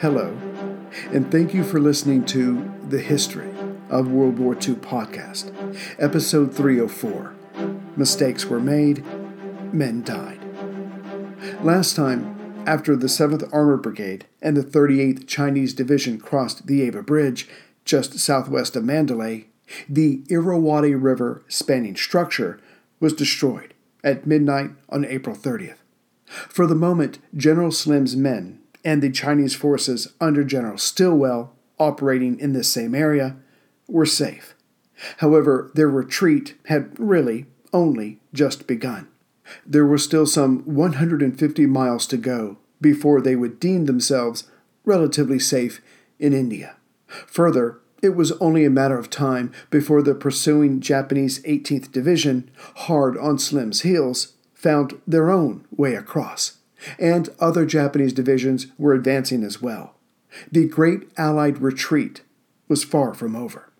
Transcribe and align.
Hello, 0.00 0.34
and 1.12 1.30
thank 1.30 1.52
you 1.52 1.62
for 1.62 1.78
listening 1.78 2.24
to 2.24 2.72
the 2.88 3.00
History 3.00 3.52
of 3.90 4.10
World 4.10 4.38
War 4.38 4.54
II 4.54 4.76
podcast, 4.76 5.52
episode 5.98 6.54
304 6.54 7.34
Mistakes 7.98 8.46
Were 8.46 8.60
Made, 8.60 9.04
Men 9.74 10.02
Died. 10.02 10.40
Last 11.62 11.96
time, 11.96 12.64
after 12.66 12.96
the 12.96 13.08
7th 13.08 13.46
Armored 13.52 13.82
Brigade 13.82 14.24
and 14.40 14.56
the 14.56 14.62
38th 14.62 15.28
Chinese 15.28 15.74
Division 15.74 16.18
crossed 16.18 16.66
the 16.66 16.80
Ava 16.80 17.02
Bridge 17.02 17.46
just 17.84 18.18
southwest 18.18 18.76
of 18.76 18.84
Mandalay, 18.84 19.48
the 19.86 20.22
Irrawaddy 20.30 20.94
River 20.94 21.44
spanning 21.46 21.94
structure 21.94 22.58
was 23.00 23.12
destroyed 23.12 23.74
at 24.02 24.26
midnight 24.26 24.70
on 24.88 25.04
April 25.04 25.36
30th. 25.36 25.82
For 26.24 26.66
the 26.66 26.74
moment, 26.74 27.18
General 27.36 27.70
Slim's 27.70 28.16
men 28.16 28.59
and 28.84 29.02
the 29.02 29.10
Chinese 29.10 29.54
forces 29.54 30.12
under 30.20 30.44
General 30.44 30.78
Stilwell, 30.78 31.54
operating 31.78 32.38
in 32.38 32.52
this 32.52 32.70
same 32.70 32.94
area, 32.94 33.36
were 33.88 34.06
safe. 34.06 34.54
However, 35.18 35.70
their 35.74 35.88
retreat 35.88 36.56
had 36.66 36.98
really 36.98 37.46
only 37.72 38.20
just 38.32 38.66
begun. 38.66 39.08
There 39.66 39.86
was 39.86 40.04
still 40.04 40.26
some 40.26 40.60
150 40.60 41.66
miles 41.66 42.06
to 42.08 42.16
go 42.16 42.58
before 42.80 43.20
they 43.20 43.36
would 43.36 43.58
deem 43.58 43.86
themselves 43.86 44.44
relatively 44.84 45.38
safe 45.38 45.80
in 46.18 46.32
India. 46.32 46.76
Further, 47.06 47.80
it 48.02 48.10
was 48.10 48.32
only 48.32 48.64
a 48.64 48.70
matter 48.70 48.98
of 48.98 49.10
time 49.10 49.52
before 49.68 50.02
the 50.02 50.14
pursuing 50.14 50.80
Japanese 50.80 51.42
18th 51.42 51.92
Division, 51.92 52.50
hard 52.76 53.18
on 53.18 53.38
Slim's 53.38 53.82
heels, 53.82 54.34
found 54.54 55.00
their 55.06 55.30
own 55.30 55.66
way 55.70 55.94
across 55.94 56.59
and 56.98 57.28
other 57.38 57.66
Japanese 57.66 58.12
divisions 58.12 58.66
were 58.78 58.94
advancing 58.94 59.42
as 59.42 59.60
well. 59.60 59.94
The 60.50 60.66
Great 60.66 61.10
Allied 61.16 61.60
Retreat 61.60 62.22
was 62.68 62.84
far 62.84 63.14
from 63.14 63.34
over. 63.34 63.70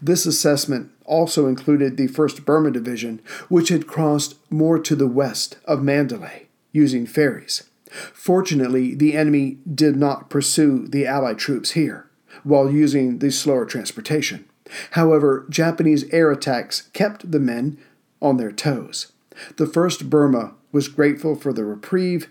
This 0.00 0.26
assessment 0.26 0.90
also 1.04 1.46
included 1.46 1.96
the 1.96 2.08
1st 2.08 2.44
Burma 2.44 2.70
Division, 2.70 3.20
which 3.48 3.68
had 3.68 3.86
crossed 3.86 4.36
more 4.50 4.78
to 4.78 4.96
the 4.96 5.06
west 5.06 5.56
of 5.64 5.82
Mandalay 5.82 6.48
using 6.72 7.06
ferries. 7.06 7.68
Fortunately, 7.90 8.94
the 8.94 9.16
enemy 9.16 9.58
did 9.72 9.96
not 9.96 10.30
pursue 10.30 10.86
the 10.88 11.06
Allied 11.06 11.38
troops 11.38 11.70
here 11.70 12.08
while 12.44 12.70
using 12.70 13.18
the 13.18 13.30
slower 13.30 13.64
transportation. 13.64 14.44
However, 14.92 15.46
Japanese 15.48 16.04
air 16.12 16.30
attacks 16.30 16.82
kept 16.92 17.30
the 17.30 17.40
men 17.40 17.78
on 18.20 18.36
their 18.36 18.52
toes. 18.52 19.12
The 19.56 19.66
1st 19.66 20.08
Burma 20.08 20.54
was 20.72 20.88
grateful 20.88 21.34
for 21.34 21.52
the 21.52 21.64
reprieve, 21.64 22.28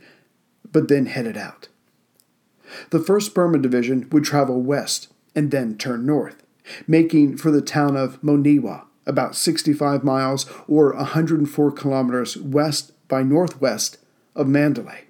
but 0.71 0.87
then 0.87 1.05
headed 1.05 1.37
out. 1.37 1.69
The 2.89 2.99
1st 2.99 3.33
Burma 3.33 3.59
Division 3.59 4.07
would 4.11 4.23
travel 4.23 4.61
west 4.61 5.11
and 5.35 5.51
then 5.51 5.77
turn 5.77 6.05
north, 6.05 6.43
making 6.87 7.37
for 7.37 7.51
the 7.51 7.61
town 7.61 7.95
of 7.95 8.21
Monywa, 8.21 8.85
about 9.05 9.35
65 9.35 10.03
miles 10.03 10.45
or 10.67 10.93
104 10.93 11.71
kilometers 11.71 12.37
west 12.37 12.91
by 13.07 13.23
northwest 13.23 13.97
of 14.35 14.47
Mandalay. 14.47 15.05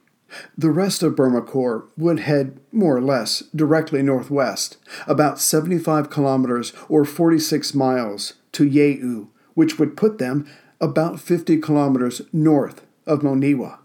The 0.57 0.71
rest 0.71 1.03
of 1.03 1.15
Burma 1.15 1.41
Corps 1.41 1.85
would 1.97 2.19
head 2.19 2.59
more 2.71 2.97
or 2.97 3.01
less 3.01 3.43
directly 3.55 4.03
northwest, 4.03 4.77
about 5.07 5.39
75 5.39 6.09
kilometers 6.09 6.73
or 6.89 7.05
46 7.05 7.73
miles 7.73 8.33
to 8.51 8.69
Yeu, 8.69 9.29
which 9.53 9.79
would 9.79 9.97
put 9.97 10.17
them 10.17 10.47
about 10.79 11.19
50 11.19 11.57
kilometers 11.57 12.21
north 12.31 12.85
of 13.05 13.21
Monywa. 13.21 13.79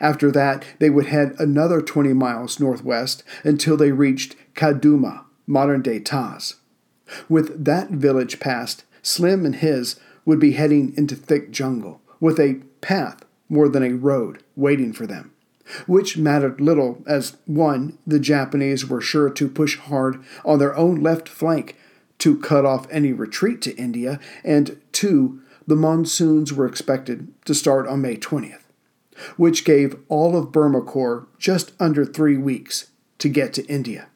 After 0.00 0.30
that, 0.30 0.64
they 0.78 0.90
would 0.90 1.06
head 1.06 1.34
another 1.38 1.80
20 1.82 2.12
miles 2.12 2.58
northwest 2.58 3.22
until 3.42 3.76
they 3.76 3.92
reached 3.92 4.36
Kaduma, 4.54 5.24
modern 5.46 5.82
day 5.82 6.00
Taz. 6.00 6.54
With 7.28 7.64
that 7.64 7.90
village 7.90 8.40
passed, 8.40 8.84
Slim 9.02 9.44
and 9.44 9.56
his 9.56 10.00
would 10.24 10.40
be 10.40 10.52
heading 10.52 10.94
into 10.96 11.14
thick 11.14 11.50
jungle, 11.50 12.00
with 12.20 12.40
a 12.40 12.62
path 12.80 13.24
more 13.48 13.68
than 13.68 13.82
a 13.82 13.94
road 13.94 14.42
waiting 14.56 14.92
for 14.92 15.06
them. 15.06 15.32
Which 15.86 16.16
mattered 16.16 16.60
little, 16.60 17.02
as 17.06 17.36
one, 17.46 17.98
the 18.06 18.18
Japanese 18.18 18.86
were 18.86 19.00
sure 19.00 19.30
to 19.30 19.48
push 19.48 19.78
hard 19.78 20.22
on 20.44 20.58
their 20.58 20.76
own 20.76 20.96
left 21.02 21.28
flank 21.28 21.76
to 22.18 22.38
cut 22.38 22.64
off 22.64 22.86
any 22.90 23.12
retreat 23.12 23.60
to 23.62 23.76
India, 23.76 24.20
and 24.44 24.80
two, 24.92 25.40
the 25.66 25.76
monsoons 25.76 26.52
were 26.52 26.66
expected 26.66 27.32
to 27.44 27.54
start 27.54 27.86
on 27.86 28.02
May 28.02 28.16
20th 28.16 28.64
which 29.36 29.64
gave 29.64 29.96
all 30.08 30.36
of 30.36 30.52
Burma 30.52 30.80
Corps 30.80 31.26
just 31.38 31.72
under 31.80 32.04
three 32.04 32.36
weeks 32.36 32.90
to 33.18 33.28
get 33.28 33.52
to 33.54 33.66
India. 33.66 34.08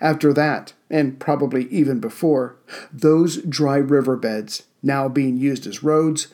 After 0.00 0.32
that, 0.32 0.72
and 0.88 1.18
probably 1.18 1.66
even 1.68 2.00
before, 2.00 2.56
those 2.92 3.38
dry 3.38 3.76
riverbeds, 3.76 4.64
now 4.82 5.08
being 5.08 5.36
used 5.36 5.66
as 5.66 5.82
roads, 5.82 6.28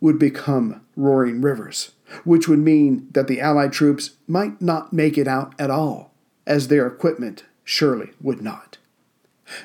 would 0.00 0.18
become 0.18 0.82
roaring 0.96 1.40
rivers, 1.40 1.92
which 2.24 2.48
would 2.48 2.58
mean 2.58 3.08
that 3.12 3.28
the 3.28 3.40
Allied 3.40 3.72
troops 3.72 4.10
might 4.26 4.60
not 4.60 4.92
make 4.92 5.16
it 5.16 5.28
out 5.28 5.54
at 5.58 5.70
all, 5.70 6.12
as 6.46 6.68
their 6.68 6.86
equipment 6.86 7.44
surely 7.64 8.10
would 8.20 8.42
not. 8.42 8.71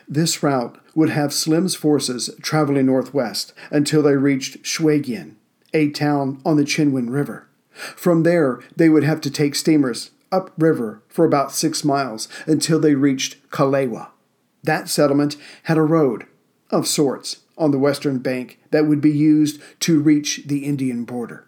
This 0.08 0.42
route 0.42 0.78
would 0.96 1.10
have 1.10 1.34
Slim's 1.34 1.76
forces 1.76 2.30
traveling 2.42 2.88
northwest 2.88 3.54
until 3.72 4.02
they 4.02 4.16
reached 4.16 4.64
Shwegyin, 4.64 5.36
a 5.74 5.90
town 5.90 6.42
on 6.46 6.58
the 6.58 6.64
Chindwin 6.64 7.10
River. 7.10 7.48
From 7.72 8.24
there, 8.24 8.60
they 8.76 8.90
would 8.90 9.04
have 9.04 9.22
to 9.22 9.32
take 9.32 9.56
steamers 9.56 10.12
upriver 10.32 11.02
for 11.08 11.26
about 11.26 11.52
six 11.52 11.84
miles 11.84 12.28
until 12.46 12.80
they 12.80 12.96
reached 12.96 13.50
Kalewa. 13.50 14.10
That 14.64 14.90
settlement 14.90 15.38
had 15.64 15.78
a 15.78 15.84
road, 15.84 16.26
of 16.72 16.88
sorts, 16.88 17.42
on 17.58 17.72
the 17.72 17.80
western 17.80 18.20
bank 18.20 18.60
that 18.72 18.88
would 18.88 19.02
be 19.02 19.12
used 19.12 19.62
to 19.82 20.02
reach 20.02 20.44
the 20.46 20.66
Indian 20.66 21.06
border. 21.06 21.48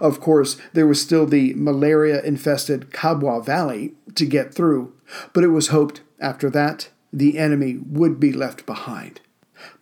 Of 0.00 0.20
course, 0.20 0.56
there 0.72 0.86
was 0.86 1.00
still 1.00 1.24
the 1.24 1.54
malaria 1.54 2.20
infested 2.22 2.90
Kabaw 2.90 3.44
Valley 3.44 3.94
to 4.16 4.26
get 4.26 4.52
through, 4.52 4.92
but 5.32 5.44
it 5.44 5.48
was 5.48 5.68
hoped 5.68 6.00
after 6.20 6.50
that 6.50 6.88
the 7.12 7.38
enemy 7.38 7.78
would 7.86 8.18
be 8.20 8.32
left 8.32 8.66
behind. 8.66 9.20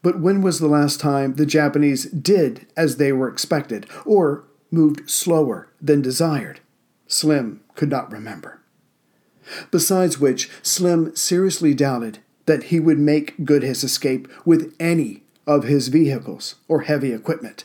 But 0.02 0.20
when 0.20 0.42
was 0.42 0.58
the 0.58 0.68
last 0.68 1.00
time 1.00 1.34
the 1.34 1.46
Japanese 1.46 2.04
did 2.06 2.66
as 2.76 2.96
they 2.96 3.12
were 3.12 3.28
expected, 3.28 3.86
or 4.04 4.44
moved 4.70 5.08
slower 5.10 5.68
than 5.80 6.02
desired. 6.02 6.60
Slim 7.06 7.60
could 7.74 7.88
not 7.88 8.10
remember. 8.10 8.60
Besides 9.70 10.18
which, 10.18 10.50
Slim 10.62 11.14
seriously 11.14 11.74
doubted 11.74 12.18
that 12.46 12.64
he 12.64 12.80
would 12.80 12.98
make 12.98 13.44
good 13.44 13.62
his 13.62 13.84
escape 13.84 14.28
with 14.44 14.74
any 14.80 15.22
of 15.46 15.64
his 15.64 15.88
vehicles 15.88 16.56
or 16.68 16.82
heavy 16.82 17.12
equipment. 17.12 17.64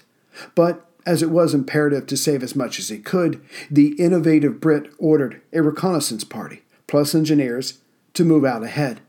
But 0.53 0.85
as 1.05 1.23
it 1.23 1.31
was 1.31 1.53
imperative 1.53 2.05
to 2.07 2.17
save 2.17 2.43
as 2.43 2.55
much 2.55 2.77
as 2.77 2.89
he 2.89 2.99
could, 2.99 3.41
the 3.69 3.93
innovative 3.93 4.59
Brit 4.59 4.91
ordered 4.99 5.41
a 5.51 5.63
reconnaissance 5.63 6.23
party, 6.23 6.61
plus 6.87 7.15
engineers, 7.15 7.79
to 8.13 8.23
move 8.23 8.45
out 8.45 8.63
ahead, 8.63 9.01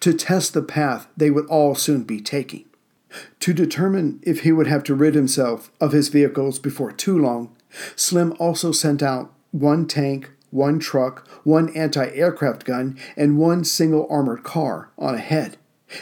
to 0.00 0.12
test 0.12 0.54
the 0.54 0.62
path 0.62 1.08
they 1.16 1.30
would 1.30 1.46
all 1.46 1.74
soon 1.74 2.04
be 2.04 2.20
taking. 2.20 2.64
To 3.40 3.52
determine 3.52 4.20
if 4.22 4.40
he 4.40 4.52
would 4.52 4.66
have 4.66 4.84
to 4.84 4.94
rid 4.94 5.14
himself 5.14 5.70
of 5.80 5.92
his 5.92 6.08
vehicles 6.08 6.58
before 6.58 6.92
too 6.92 7.18
long, 7.18 7.54
Slim 7.96 8.34
also 8.38 8.72
sent 8.72 9.02
out 9.02 9.32
one 9.50 9.86
tank, 9.86 10.30
one 10.50 10.78
truck, 10.78 11.26
one 11.44 11.74
anti 11.76 12.08
aircraft 12.10 12.64
gun, 12.64 12.98
and 13.16 13.38
one 13.38 13.64
single 13.64 14.06
armored 14.10 14.42
car 14.42 14.90
on 14.98 15.14
ahead. 15.14 15.56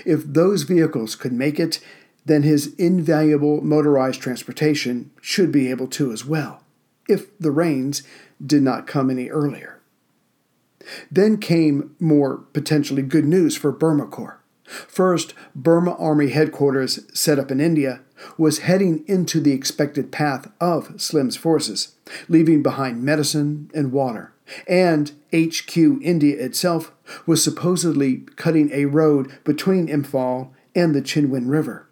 If 0.05 0.25
those 0.25 0.65
vehicles 0.65 1.15
could 1.15 1.33
make 1.33 1.59
it, 1.59 1.81
then 2.25 2.43
his 2.43 2.75
invaluable 2.75 3.63
motorized 3.63 4.21
transportation 4.21 5.11
should 5.21 5.51
be 5.51 5.71
able 5.71 5.87
to 5.89 6.13
as 6.13 6.27
well, 6.27 6.63
if 7.09 7.37
the 7.39 7.51
rains 7.51 8.03
did 8.45 8.63
not 8.63 8.87
come 8.87 9.09
any 9.09 9.31
earlier. 9.31 9.78
Then 11.11 11.39
came 11.39 11.95
more 11.99 12.39
potentially 12.53 13.03
good 13.03 13.25
news 13.25 13.57
for 13.57 13.73
Burma 13.73 14.07
Corps. 14.07 14.41
First, 14.65 15.33
Burma 15.55 15.95
Army 15.95 16.29
headquarters, 16.29 17.01
set 17.15 17.39
up 17.39 17.51
in 17.51 17.61
India, 17.61 18.01
was 18.37 18.61
heading 18.61 19.05
into 19.07 19.41
the 19.41 19.53
expected 19.53 20.13
path 20.13 20.51
of 20.61 21.01
Slim's 21.01 21.37
forces, 21.37 21.95
leaving 22.29 22.63
behind 22.63 23.03
medicine 23.03 23.71
and 23.75 23.93
water. 23.93 24.33
And 24.67 25.13
HQ 25.33 25.77
India 25.77 26.43
itself 26.43 26.93
was 27.27 27.43
supposedly 27.43 28.25
cutting 28.37 28.71
a 28.73 28.87
road 28.87 29.39
between 29.45 29.89
Imphal 29.89 30.51
and 30.75 30.95
the 30.95 31.03
Chindwin 31.03 31.49
River. 31.51 31.89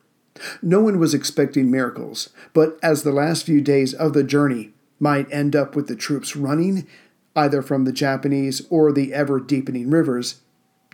No 0.60 0.81
one 0.81 0.98
was 0.98 1.14
expecting 1.14 1.70
miracles, 1.70 2.31
but 2.52 2.78
as 2.82 3.02
the 3.02 3.12
last 3.12 3.46
few 3.46 3.60
days 3.60 3.94
of 3.94 4.12
the 4.12 4.25
journey 4.25 4.72
might 4.98 5.32
end 5.32 5.54
up 5.54 5.75
with 5.75 5.88
the 5.88 5.96
troops 5.96 6.37
running, 6.37 6.87
either 7.36 7.62
from 7.62 7.84
the 7.84 7.92
Japanese 7.92 8.66
or 8.70 8.90
the 8.92 9.12
ever 9.12 9.38
deepening 9.38 9.90
rivers, 9.90 10.40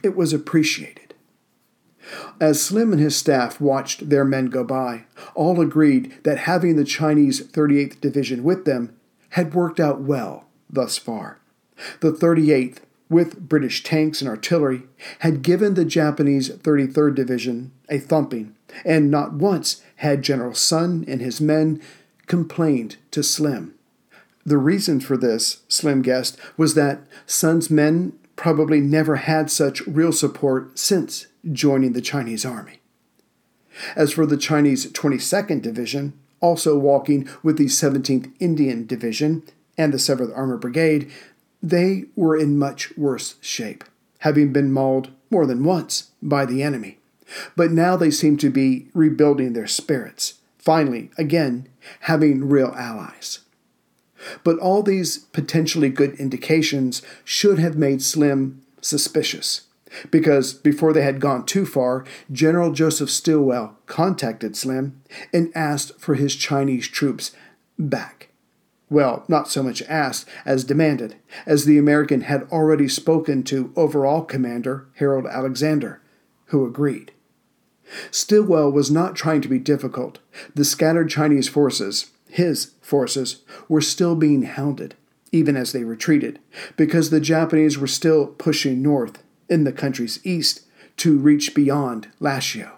it 0.03 0.17
was 0.17 0.33
appreciated. 0.33 1.15
As 2.41 2.61
Slim 2.61 2.93
and 2.93 3.01
his 3.01 3.17
staff 3.17 3.61
watched 3.61 4.11
their 4.11 4.25
men 4.25 4.47
go 4.47 4.65
by, 4.65 5.05
all 5.35 5.61
agreed 5.61 6.13
that 6.25 6.39
having 6.39 6.77
the 6.77 6.85
Chinese 6.85 7.41
38th 7.41 8.01
Division 8.01 8.43
with 8.43 8.65
them 8.65 8.95
had 9.31 9.55
worked 9.55 9.79
out 9.79 10.01
well 10.01 10.49
thus 10.69 10.99
far. 10.99 11.39
The 12.01 12.13
38th 12.13 12.79
with 13.13 13.49
British 13.49 13.83
tanks 13.83 14.21
and 14.23 14.29
artillery, 14.29 14.85
had 15.21 15.43
given 15.43 15.75
the 15.75 15.85
Japanese 15.85 16.49
33rd 16.49 17.15
Division 17.15 17.71
a 17.91 17.99
thumping, 17.99 18.57
and 18.85 19.11
not 19.11 19.35
once 19.35 19.83
had 19.97 20.23
General 20.23 20.55
Sun 20.55 21.05
and 21.07 21.21
his 21.21 21.41
men 21.41 21.81
complained 22.27 22.97
to 23.11 23.23
Slim. 23.23 23.75
The 24.45 24.59
reason 24.59 25.01
for 25.01 25.17
this, 25.17 25.63
Slim 25.69 26.03
guessed, 26.03 26.37
was 26.57 26.75
that 26.75 27.03
Sun's 27.27 27.71
men 27.71 28.13
probably 28.35 28.81
never 28.81 29.17
had 29.17 29.51
such 29.51 29.87
real 29.87 30.13
support 30.13 30.79
since 30.79 31.27
joining 31.53 31.93
the 31.93 32.01
Chinese 32.01 32.45
army. 32.45 32.81
As 33.95 34.13
for 34.13 34.27
the 34.27 34.37
Chinese 34.37 34.91
22nd 34.91 35.63
Division, 35.63 36.13
also 36.41 36.77
walking 36.77 37.29
with 37.43 37.57
the 37.57 37.67
17th 37.67 38.33
Indian 38.41 38.87
Division 38.87 39.45
and 39.79 39.93
the 39.93 39.99
7th 39.99 40.37
Armored 40.37 40.61
Brigade, 40.61 41.11
they 41.63 42.07
were 42.17 42.37
in 42.37 42.59
much 42.59 42.97
worse 42.97 43.37
shape, 43.41 43.85
having 44.21 44.53
been 44.53 44.73
mauled 44.73 45.11
more 45.31 45.47
than 45.47 45.65
once 45.65 46.11
by 46.21 46.45
the 46.45 46.63
enemy. 46.63 46.99
But 47.57 47.71
now 47.71 47.97
they 47.97 48.11
seemed 48.11 48.41
to 48.41 48.51
be 48.51 48.89
rebuilding 48.93 49.53
their 49.53 49.69
spirits, 49.69 50.35
finally, 50.59 51.11
again, 51.17 51.69
having 52.01 52.49
real 52.49 52.75
allies. 52.77 53.39
But 54.45 54.59
all 54.59 54.83
these 54.83 55.19
potentially 55.19 55.89
good 55.89 56.15
indications 56.15 57.03
should 57.25 57.59
have 57.59 57.77
made 57.77 58.03
Slim 58.03 58.63
suspicious, 58.81 59.63
because 60.11 60.55
before 60.55 60.93
they 60.93 61.03
had 61.03 61.21
gone 61.21 61.45
too 61.45 61.67
far, 61.67 62.05
General 62.31 62.73
Joseph 62.73 63.11
Stilwell 63.11 63.77
contacted 63.87 64.57
Slim 64.57 65.01
and 65.33 65.53
asked 65.55 65.99
for 66.01 66.15
his 66.15 66.37
Chinese 66.37 66.89
troops 66.89 67.33
back. 67.79 68.29
Well, 68.91 69.25
not 69.27 69.49
so 69.49 69.63
much 69.63 69.83
asked 69.83 70.29
as 70.45 70.65
demanded, 70.65 71.17
as 71.47 71.65
the 71.65 71.79
American 71.79 72.23
had 72.23 72.43
already 72.53 72.89
spoken 72.89 73.43
to 73.45 73.73
overall 73.75 74.23
commander 74.23 74.87
Harold 74.97 75.27
Alexander, 75.27 76.03
who 76.47 76.67
agreed. 76.67 77.13
Stilwell 78.11 78.71
was 78.71 78.91
not 78.91 79.17
trying 79.17 79.41
to 79.41 79.49
be 79.49 79.59
difficult. 79.59 80.19
The 80.55 80.65
scattered 80.65 81.09
Chinese 81.09 81.49
forces, 81.49 82.11
his 82.33 82.73
forces, 82.81 83.43
were 83.69 83.83
still 83.83 84.17
being 84.17 84.43
hounded, 84.43 84.95
even 85.33 85.57
as 85.57 85.73
they 85.73 85.85
retreated, 85.85 86.41
because 86.77 87.11
the 87.11 87.21
Japanese 87.21 87.77
were 87.77 87.87
still 87.87 88.27
pushing 88.27 88.83
north 88.83 89.23
in 89.51 89.65
the 89.65 89.73
country's 89.73 90.19
east 90.25 90.67
to 90.97 91.19
reach 91.19 91.55
beyond 91.55 92.09
Lashio. 92.21 92.73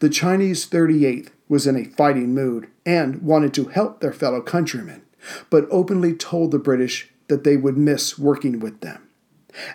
The 0.00 0.10
Chinese 0.10 0.68
38th 0.68 1.30
was 1.48 1.66
in 1.66 1.76
a 1.76 1.84
fighting 1.84 2.34
mood 2.34 2.68
and 2.84 3.22
wanted 3.22 3.54
to 3.54 3.66
help 3.66 4.00
their 4.00 4.12
fellow 4.12 4.42
countrymen, 4.42 5.02
but 5.48 5.66
openly 5.70 6.12
told 6.12 6.50
the 6.50 6.58
British 6.58 7.10
that 7.28 7.44
they 7.44 7.56
would 7.56 7.78
miss 7.78 8.18
working 8.18 8.60
with 8.60 8.80
them. 8.80 9.08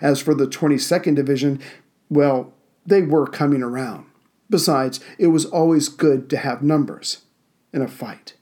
As 0.00 0.20
for 0.20 0.34
the 0.34 0.46
22nd 0.46 1.16
Division, 1.16 1.60
well, 2.08 2.52
they 2.86 3.02
were 3.02 3.26
coming 3.26 3.62
around. 3.62 4.06
Besides, 4.48 5.00
it 5.18 5.28
was 5.28 5.44
always 5.46 5.88
good 5.88 6.30
to 6.30 6.36
have 6.36 6.62
numbers 6.62 7.22
in 7.72 7.82
a 7.82 7.88
fight. 7.88 8.34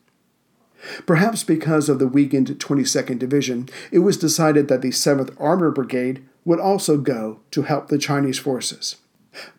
Perhaps 1.06 1.44
because 1.44 1.88
of 1.88 1.98
the 1.98 2.08
weakened 2.08 2.48
22nd 2.48 3.18
Division, 3.18 3.68
it 3.92 4.00
was 4.00 4.16
decided 4.16 4.68
that 4.68 4.82
the 4.82 4.90
7th 4.90 5.34
Armored 5.38 5.74
Brigade 5.74 6.24
would 6.44 6.60
also 6.60 6.96
go 6.96 7.40
to 7.50 7.62
help 7.62 7.88
the 7.88 7.98
Chinese 7.98 8.38
forces. 8.38 8.96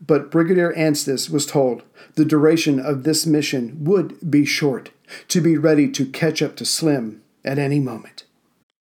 But 0.06 0.32
Brigadier 0.32 0.74
Anstice 0.74 1.30
was 1.30 1.46
told 1.46 1.84
the 2.16 2.26
duration 2.26 2.80
of 2.80 3.04
this 3.04 3.26
mission 3.26 3.84
would 3.84 4.30
be 4.30 4.46
short, 4.46 4.92
to 5.28 5.42
be 5.42 5.58
ready 5.58 5.90
to 5.92 6.06
catch 6.06 6.42
up 6.42 6.56
to 6.58 6.66
Slim 6.66 7.22
at 7.46 7.60
any 7.60 7.80
moment. 7.80 8.26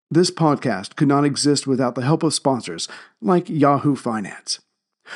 This 0.09 0.31
podcast 0.31 0.95
could 0.95 1.07
not 1.07 1.25
exist 1.25 1.68
without 1.68 1.95
the 1.95 2.01
help 2.01 2.24
of 2.24 2.33
sponsors 2.33 2.88
like 3.21 3.50
Yahoo 3.50 3.95
Finance. 3.95 4.59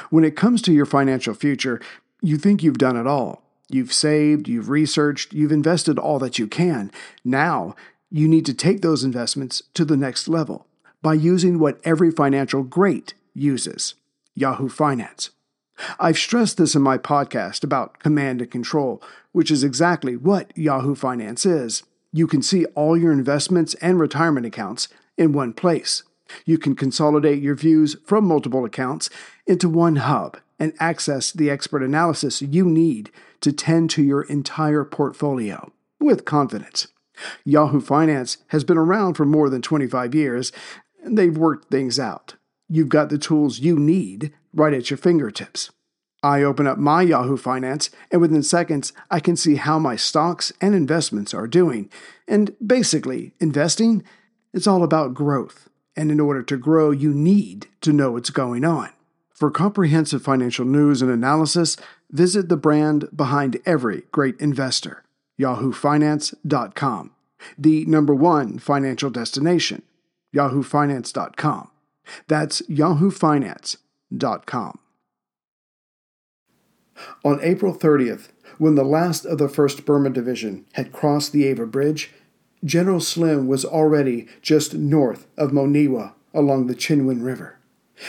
When 0.10 0.24
it 0.24 0.36
comes 0.36 0.62
to 0.64 0.74
your 0.74 0.86
financial 0.86 1.34
future, 1.34 1.82
you 2.22 2.38
think 2.38 2.62
you've 2.62 2.78
done 2.78 2.98
it 2.98 3.08
all. 3.08 3.43
You've 3.74 3.94
saved, 3.94 4.48
you've 4.48 4.70
researched, 4.70 5.34
you've 5.34 5.52
invested 5.52 5.98
all 5.98 6.20
that 6.20 6.38
you 6.38 6.48
can. 6.48 6.92
Now, 7.24 7.76
you 8.12 8.28
need 8.28 8.46
to 8.46 8.54
take 8.54 8.82
those 8.82 9.04
investments 9.04 9.64
to 9.74 9.84
the 9.84 9.98
next 9.98 10.28
level 10.28 10.68
by 11.02 11.16
using 11.16 11.58
what 11.58 11.82
every 11.84 12.12
financial 12.12 12.64
great 12.64 13.16
uses 13.34 13.96
Yahoo 14.36 14.70
Finance. 14.70 15.32
I've 16.00 16.18
stressed 16.18 16.58
this 16.58 16.76
in 16.76 16.84
my 16.84 16.98
podcast 16.98 17.64
about 17.64 18.00
command 18.00 18.42
and 18.42 18.52
control, 18.52 19.02
which 19.32 19.50
is 19.50 19.64
exactly 19.64 20.16
what 20.16 20.56
Yahoo 20.56 20.94
Finance 20.94 21.46
is. 21.46 21.84
You 22.12 22.28
can 22.28 22.44
see 22.44 22.66
all 22.76 22.96
your 22.96 23.12
investments 23.12 23.74
and 23.76 24.00
retirement 24.00 24.46
accounts 24.46 24.88
in 25.18 25.34
one 25.34 25.54
place. 25.54 26.04
You 26.46 26.60
can 26.60 26.76
consolidate 26.76 27.42
your 27.42 27.56
views 27.56 27.96
from 28.06 28.26
multiple 28.26 28.66
accounts 28.66 29.10
into 29.48 29.68
one 29.68 29.98
hub 29.98 30.38
and 30.60 30.74
access 30.80 31.32
the 31.32 31.50
expert 31.50 31.84
analysis 31.84 32.42
you 32.42 32.66
need 32.66 33.12
to 33.42 33.52
tend 33.52 33.90
to 33.92 34.04
your 34.04 34.24
entire 34.24 34.84
portfolio 34.84 35.72
with 36.00 36.26
confidence. 36.26 36.88
Yahoo 37.46 37.82
Finance 37.82 38.38
has 38.48 38.64
been 38.64 38.78
around 38.78 39.16
for 39.16 39.26
more 39.26 39.50
than 39.50 39.62
25 39.62 40.16
years, 40.16 40.52
and 41.04 41.18
they've 41.18 41.38
worked 41.38 41.70
things 41.70 42.00
out. 42.00 42.36
You've 42.70 42.90
got 42.90 43.10
the 43.10 43.18
tools 43.18 43.60
you 43.60 43.78
need 43.78 44.34
right 44.54 44.74
at 44.74 44.90
your 44.90 44.98
fingertips. 44.98 45.72
I 46.24 46.42
open 46.42 46.68
up 46.68 46.78
my 46.78 47.02
Yahoo 47.02 47.36
Finance, 47.36 47.90
and 48.10 48.22
within 48.22 48.44
seconds, 48.44 48.94
I 49.12 49.20
can 49.20 49.36
see 49.36 49.56
how 49.56 49.78
my 49.78 49.98
stocks 49.98 50.54
and 50.62 50.74
investments 50.74 51.34
are 51.34 51.48
doing. 51.48 51.90
And 52.28 52.56
basically, 52.66 53.34
investing 53.42 54.04
is 54.54 54.66
all 54.66 54.84
about 54.84 55.14
growth. 55.14 55.68
And 55.98 56.10
in 56.10 56.22
order 56.22 56.42
to 56.44 56.58
grow, 56.58 56.92
you 56.92 57.14
need 57.14 57.68
to 57.82 57.92
know 57.92 58.14
what's 58.14 58.30
going 58.30 58.64
on. 58.64 58.90
For 59.34 59.50
comprehensive 59.50 60.22
financial 60.22 60.66
news 60.66 61.02
and 61.02 61.10
analysis, 61.10 61.78
visit 62.12 62.50
the 62.50 62.58
brand 62.58 63.08
behind 63.16 63.58
every 63.66 64.04
great 64.12 64.40
investor, 64.40 65.04
yahoofinance.com, 65.40 67.12
the 67.58 67.86
number 67.86 68.14
one 68.14 68.60
financial 68.60 69.10
destination, 69.10 69.82
yahoofinance.com. 70.36 71.72
That's 72.28 72.62
yahoofinance.com. 72.64 74.80
On 77.26 77.40
April 77.42 77.74
30th, 77.74 78.28
when 78.60 78.76
the 78.76 78.84
last 78.84 79.26
of 79.26 79.40
the 79.40 79.48
1st 79.48 79.84
Burma 79.84 80.12
Division 80.12 80.66
had 80.74 80.92
crossed 80.92 81.32
the 81.32 81.46
Ava 81.46 81.66
Bridge, 81.66 82.12
General 82.64 83.00
Slim 83.00 83.48
was 83.48 83.66
already 83.66 84.28
just 84.42 84.76
north 84.76 85.26
of 85.38 85.50
Monywa 85.52 86.14
along 86.36 86.68
the 86.68 86.76
Chindwin 86.76 87.26
River. 87.26 87.58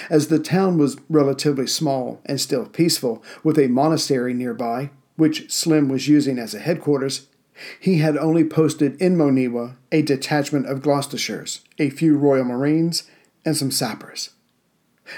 As 0.09 0.29
the 0.29 0.39
town 0.39 0.79
was 0.79 0.97
relatively 1.09 1.67
small 1.67 2.21
and 2.27 2.41
still 2.41 2.67
peaceful, 2.67 3.23
with 3.43 3.59
a 3.59 3.69
monastery 3.69 4.35
nearby, 4.35 4.91
which 5.17 5.51
Slim 5.51 5.89
was 5.89 6.09
using 6.09 6.39
as 6.39 6.55
a 6.55 6.59
headquarters, 6.59 7.29
he 7.79 7.99
had 7.99 8.17
only 8.17 8.45
posted 8.45 9.01
in 9.01 9.17
Monywa 9.17 9.77
a 9.93 10.03
detachment 10.03 10.67
of 10.67 10.83
Gloucesters, 10.83 11.61
a 11.79 11.91
few 11.91 12.17
Royal 12.17 12.45
Marines, 12.45 13.05
and 13.45 13.57
some 13.57 13.71
sappers. 13.71 14.31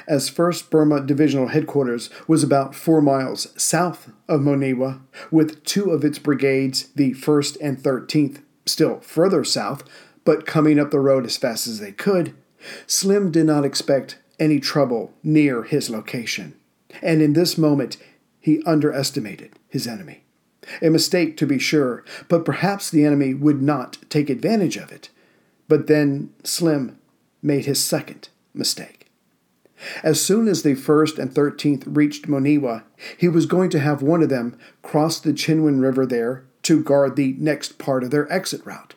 As 0.09 0.31
1st 0.31 0.69
Burma 0.69 1.01
Divisional 1.01 1.49
Headquarters 1.49 2.11
was 2.27 2.43
about 2.43 2.75
four 2.75 3.01
miles 3.01 3.49
south 3.61 4.11
of 4.29 4.41
Monywa, 4.41 5.01
with 5.31 5.63
two 5.65 5.91
of 5.91 6.05
its 6.05 6.19
brigades, 6.19 6.89
the 6.97 7.13
1st 7.13 7.57
and 7.61 7.79
13th, 7.79 8.43
still 8.67 9.01
further 9.01 9.45
south, 9.45 9.85
but 10.25 10.45
coming 10.45 10.81
up 10.81 10.91
the 10.91 10.99
road 11.01 11.25
as 11.25 11.37
fast 11.37 11.69
as 11.69 11.79
they 11.79 11.93
could, 11.93 12.35
Slim 12.87 13.31
did 13.31 13.47
not 13.47 13.65
expect 13.65 14.19
any 14.39 14.61
trouble 14.61 15.13
near 15.23 15.63
his 15.63 15.91
location. 15.91 16.55
And 17.03 17.23
in 17.23 17.33
this 17.33 17.59
moment, 17.59 17.97
he 18.41 18.63
underestimated 18.65 19.59
his 19.69 19.87
enemy. 19.87 20.23
A 20.83 20.91
mistake, 20.91 21.37
to 21.37 21.47
be 21.47 21.59
sure, 21.59 22.05
but 22.29 22.45
perhaps 22.45 22.91
the 22.91 23.05
enemy 23.05 23.35
would 23.35 23.63
not 23.63 23.99
take 24.09 24.31
advantage 24.31 24.77
of 24.77 24.91
it. 24.91 25.11
But 25.69 25.87
then 25.87 26.33
Slim 26.45 26.99
made 27.43 27.67
his 27.67 27.83
second 27.83 28.29
mistake. 28.55 29.11
As 30.03 30.21
soon 30.21 30.49
as 30.49 30.63
the 30.63 30.75
1st 30.75 31.19
and 31.19 31.31
13th 31.31 31.85
reached 31.87 32.27
Monywa, 32.27 32.83
he 33.17 33.29
was 33.29 33.47
going 33.47 33.71
to 33.71 33.81
have 33.81 34.03
one 34.03 34.23
of 34.23 34.29
them 34.29 34.59
cross 34.83 35.21
the 35.21 35.33
Chindwin 35.33 35.81
River 35.81 36.07
there 36.07 36.45
to 36.63 36.83
guard 36.83 37.17
the 37.17 37.37
next 37.39 37.79
part 37.79 38.03
of 38.03 38.11
their 38.11 38.31
exit 38.33 38.65
route. 38.65 38.95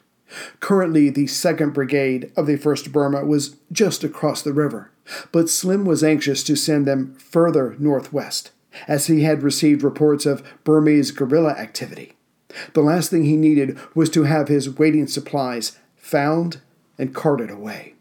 Currently, 0.60 1.10
the 1.10 1.26
2nd 1.26 1.74
Brigade 1.74 2.32
of 2.38 2.46
the 2.46 2.58
1st 2.58 2.92
Burma 2.92 3.26
was 3.26 3.58
just 3.72 4.04
across 4.04 4.42
the 4.42 4.54
river, 4.54 4.92
but 5.32 5.50
Slim 5.50 5.86
was 5.86 6.04
anxious 6.04 6.44
to 6.44 6.56
send 6.56 6.86
them 6.86 7.14
further 7.16 7.76
northwest, 7.80 8.52
as 8.88 9.08
he 9.08 9.24
had 9.24 9.44
received 9.44 9.84
reports 9.84 10.26
of 10.26 10.44
Burmese 10.64 11.12
guerrilla 11.12 11.52
activity. 11.52 12.14
The 12.74 12.82
last 12.82 13.12
thing 13.12 13.26
he 13.26 13.38
needed 13.38 13.78
was 13.94 14.10
to 14.12 14.24
have 14.24 14.48
his 14.48 14.78
waiting 14.78 15.08
supplies 15.08 15.78
found 15.96 16.62
and 16.98 17.14
carted 17.14 17.50
away. 17.50 17.94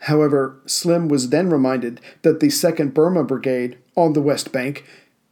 However, 0.00 0.60
Slim 0.66 1.08
was 1.08 1.30
then 1.30 1.50
reminded 1.50 2.00
that 2.22 2.40
the 2.40 2.46
2nd 2.46 2.94
Burma 2.94 3.24
Brigade 3.24 3.76
on 3.96 4.12
the 4.12 4.22
West 4.22 4.52
Bank 4.52 4.84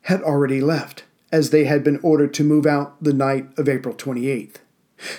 had 0.02 0.23
already 0.23 0.61
left, 0.61 1.04
as 1.30 1.50
they 1.50 1.64
had 1.64 1.85
been 1.85 2.00
ordered 2.02 2.35
to 2.35 2.44
move 2.44 2.66
out 2.66 3.02
the 3.02 3.12
night 3.12 3.47
of 3.56 3.68
April 3.68 3.94
28th. 3.94 4.56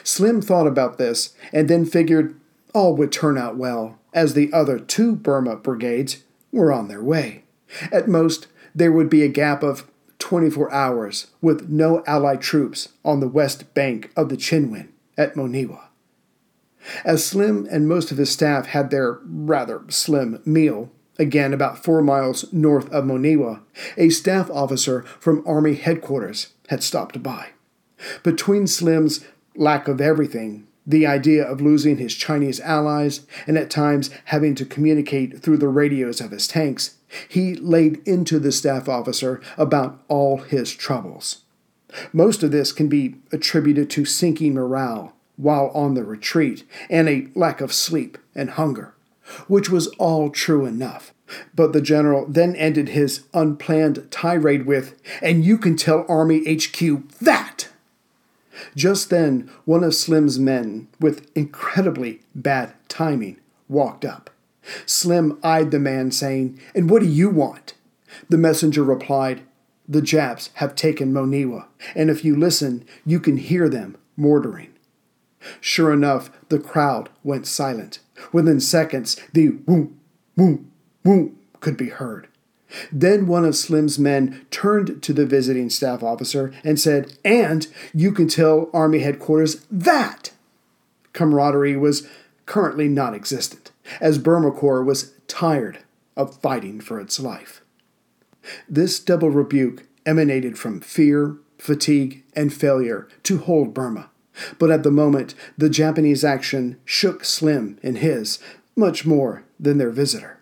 Slim 0.04 0.42
thought 0.42 0.68
about 0.68 0.98
this 0.98 1.34
and 1.52 1.70
then 1.70 1.86
figured 1.86 2.36
all 2.74 2.96
would 2.96 3.12
turn 3.12 3.38
out 3.38 3.58
well 3.58 4.00
as 4.14 4.34
the 4.34 4.52
other 4.54 4.80
two 4.80 5.16
Burma 5.16 5.56
brigades 5.56 6.24
were 6.52 6.72
on 6.72 6.88
their 6.88 7.04
way. 7.04 7.44
At 7.92 8.08
most, 8.08 8.48
there 8.76 8.92
would 8.92 9.10
be 9.10 9.24
a 9.24 9.28
gap 9.28 9.64
of 9.64 9.88
24 10.20 10.72
hours 10.72 11.28
with 11.42 11.70
no 11.70 12.04
Allied 12.06 12.42
troops 12.42 12.90
on 13.04 13.20
the 13.20 13.28
west 13.28 13.74
bank 13.74 14.12
of 14.16 14.30
the 14.30 14.38
Chindwin 14.38 14.90
at 15.18 15.36
Monywa. 15.36 15.82
As 17.06 17.26
Slim 17.26 17.68
and 17.72 17.88
most 17.88 18.12
of 18.12 18.18
his 18.18 18.30
staff 18.30 18.68
had 18.68 18.90
their 18.90 19.20
rather 19.24 19.84
slim 19.90 20.42
meal, 20.46 20.92
again 21.20 21.54
about 21.54 21.84
four 21.84 22.02
miles 22.02 22.52
north 22.52 22.90
of 22.92 23.06
Monywa, 23.06 23.62
a 23.98 24.10
staff 24.10 24.50
officer 24.52 25.04
from 25.20 25.44
Army 25.46 25.76
headquarters 25.76 26.54
had 26.70 26.84
stopped 26.84 27.22
by. 27.24 27.50
Between 28.24 28.68
Slim's 28.68 29.26
lack 29.56 29.88
of 29.88 30.02
everything, 30.02 30.68
the 30.86 31.08
idea 31.08 31.44
of 31.44 31.62
losing 31.62 31.98
his 31.98 32.16
Chinese 32.16 32.60
allies, 32.60 33.26
and 33.48 33.58
at 33.58 33.70
times 33.70 34.10
having 34.26 34.56
to 34.56 34.66
communicate 34.66 35.42
through 35.42 35.58
the 35.58 35.68
radios 35.68 36.20
of 36.20 36.32
his 36.32 36.48
tanks, 36.48 36.98
he 37.30 37.56
laid 37.56 38.06
into 38.08 38.40
the 38.40 38.52
staff 38.52 38.90
officer 38.90 39.42
about 39.58 40.02
all 40.08 40.38
his 40.38 40.74
troubles. 40.74 41.44
Most 42.12 42.44
of 42.44 42.52
this 42.52 42.72
can 42.72 42.88
be 42.88 43.16
attributed 43.32 43.90
to 43.92 44.06
sinking 44.06 44.54
morale 44.54 45.14
while 45.36 45.70
on 45.74 45.94
the 45.94 46.04
retreat 46.04 46.64
and 46.90 47.08
a 47.08 47.28
lack 47.36 47.62
of 47.62 47.74
sleep 47.74 48.18
and 48.36 48.52
hunger, 48.52 48.94
which 49.48 49.70
was 49.70 49.88
all 50.00 50.30
true 50.30 50.66
enough. 50.66 51.14
But 51.56 51.74
the 51.74 51.82
general 51.82 52.26
then 52.28 52.56
ended 52.56 52.90
his 52.90 53.24
unplanned 53.34 54.08
tirade 54.12 54.66
with, 54.66 55.00
And 55.22 55.44
you 55.44 55.58
can 55.58 55.76
tell 55.76 56.06
Army 56.08 56.44
HQ 56.46 57.10
that! 57.20 57.53
Just 58.76 59.10
then, 59.10 59.50
one 59.66 59.84
of 59.84 59.96
Slim's 59.96 60.40
men, 60.40 60.88
with 61.00 61.30
incredibly 61.36 62.22
bad 62.36 62.74
timing, 62.88 63.38
walked 63.68 64.06
up. 64.06 64.30
Slim 64.86 65.38
eyed 65.44 65.72
the 65.72 65.80
man, 65.80 66.12
saying, 66.12 66.60
And 66.74 66.90
what 66.90 67.02
do 67.02 67.08
you 67.08 67.30
want? 67.30 67.74
The 68.30 68.38
messenger 68.38 68.84
replied, 68.84 69.42
The 69.88 70.02
Japs 70.02 70.50
have 70.56 70.76
taken 70.76 71.14
Monywa, 71.14 71.66
and 71.96 72.10
if 72.10 72.24
you 72.24 72.36
listen, 72.36 72.86
you 73.06 73.20
can 73.20 73.38
hear 73.38 73.68
them 73.68 73.98
mortaring. 74.16 74.74
Sure 75.60 75.92
enough, 75.92 76.30
the 76.50 76.60
crowd 76.60 77.10
went 77.24 77.48
silent. 77.48 78.00
Within 78.32 78.60
seconds, 78.60 79.18
the 79.34 79.58
whoom, 79.66 80.00
whoom, 80.38 80.72
whoom 81.04 81.38
could 81.60 81.76
be 81.76 81.90
heard. 81.90 82.28
Then 82.92 83.28
one 83.28 83.46
of 83.46 83.56
Slim's 83.56 84.00
men 84.00 84.46
turned 84.52 85.02
to 85.04 85.14
the 85.14 85.26
visiting 85.26 85.70
staff 85.70 86.04
officer 86.04 86.54
and 86.64 86.80
said, 86.80 87.18
And 87.24 87.68
you 87.94 88.12
can 88.12 88.28
tell 88.28 88.70
Army 88.74 89.00
headquarters 89.00 89.66
that. 89.72 90.32
Camaraderie 91.14 91.78
was 91.78 92.08
currently 92.46 92.88
non 92.88 93.14
existent, 93.14 93.72
as 94.02 94.18
Burma 94.18 94.52
Corps 94.52 94.84
was 94.84 95.14
tired 95.28 95.80
of 96.16 96.40
fighting 96.42 96.82
for 96.82 97.00
its 97.00 97.20
life. 97.20 97.62
This 98.68 99.00
double 99.00 99.30
rebuke 99.30 99.88
emanated 100.06 100.58
from 100.58 100.82
fear, 100.82 101.38
fatigue, 101.58 102.24
and 102.36 102.54
failure 102.54 103.08
to 103.24 103.38
hold 103.38 103.74
Burma. 103.74 104.10
But 104.58 104.72
at 104.72 104.84
the 104.84 104.92
moment, 104.92 105.36
the 105.58 105.70
Japanese 105.70 106.24
action 106.24 106.80
shook 106.86 107.24
Slim 107.24 107.78
and 107.84 108.00
his 108.00 108.40
much 108.76 109.06
more 109.06 109.44
than 109.60 109.78
their 109.78 109.92
visitor. 109.92 110.40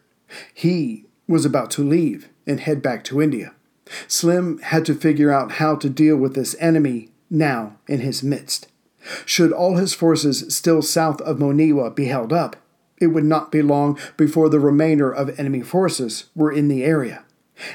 He 0.53 1.05
was 1.31 1.45
about 1.45 1.71
to 1.71 1.83
leave 1.83 2.29
and 2.45 2.59
head 2.59 2.81
back 2.81 3.03
to 3.05 3.21
India. 3.21 3.53
Slim 4.07 4.59
had 4.59 4.85
to 4.85 4.93
figure 4.93 5.31
out 5.31 5.53
how 5.53 5.75
to 5.75 5.89
deal 5.89 6.17
with 6.17 6.35
this 6.35 6.55
enemy 6.59 7.09
now 7.29 7.77
in 7.87 8.01
his 8.01 8.21
midst. 8.21 8.67
Should 9.25 9.51
all 9.51 9.77
his 9.77 9.93
forces 9.93 10.53
still 10.53 10.81
south 10.81 11.21
of 11.21 11.37
Monywa 11.37 11.95
be 11.95 12.05
held 12.05 12.31
up, 12.31 12.57
it 12.99 13.07
would 13.07 13.23
not 13.23 13.51
be 13.51 13.61
long 13.61 13.97
before 14.15 14.49
the 14.49 14.59
remainder 14.59 15.11
of 15.11 15.39
enemy 15.39 15.61
forces 15.61 16.25
were 16.35 16.51
in 16.51 16.67
the 16.67 16.83
area. 16.83 17.23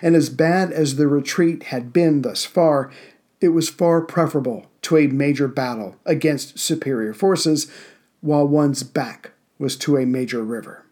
And 0.00 0.14
as 0.14 0.30
bad 0.30 0.70
as 0.70 0.96
the 0.96 1.08
retreat 1.08 1.64
had 1.64 1.92
been 1.92 2.22
thus 2.22 2.44
far, 2.44 2.90
it 3.40 3.48
was 3.48 3.68
far 3.68 4.00
preferable 4.02 4.66
to 4.82 4.96
a 4.96 5.08
major 5.08 5.48
battle 5.48 5.96
against 6.04 6.58
superior 6.58 7.12
forces 7.12 7.70
while 8.20 8.46
one's 8.46 8.82
back 8.82 9.32
was 9.58 9.76
to 9.78 9.96
a 9.96 10.06
major 10.06 10.42
river. 10.44 10.84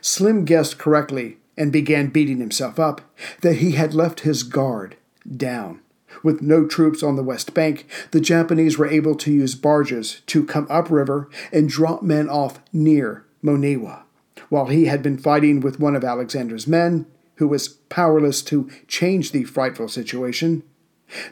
Slim 0.00 0.44
guessed 0.44 0.78
correctly 0.78 1.38
and 1.56 1.72
began 1.72 2.08
beating 2.08 2.38
himself 2.38 2.78
up 2.78 3.00
that 3.40 3.56
he 3.56 3.72
had 3.72 3.94
left 3.94 4.20
his 4.20 4.42
guard 4.42 4.96
down. 5.36 5.80
With 6.22 6.42
no 6.42 6.66
troops 6.66 7.02
on 7.02 7.16
the 7.16 7.22
west 7.22 7.54
bank, 7.54 7.86
the 8.10 8.20
Japanese 8.20 8.78
were 8.78 8.86
able 8.86 9.14
to 9.16 9.32
use 9.32 9.54
barges 9.54 10.22
to 10.26 10.44
come 10.44 10.66
upriver 10.68 11.28
and 11.52 11.68
drop 11.68 12.02
men 12.02 12.28
off 12.28 12.60
near 12.72 13.24
Monywa. 13.42 14.02
While 14.48 14.66
he 14.66 14.84
had 14.86 15.02
been 15.02 15.18
fighting 15.18 15.60
with 15.60 15.80
one 15.80 15.96
of 15.96 16.04
Alexander's 16.04 16.66
men, 16.66 17.06
who 17.36 17.48
was 17.48 17.68
powerless 17.68 18.42
to 18.42 18.70
change 18.86 19.32
the 19.32 19.44
frightful 19.44 19.88
situation, 19.88 20.62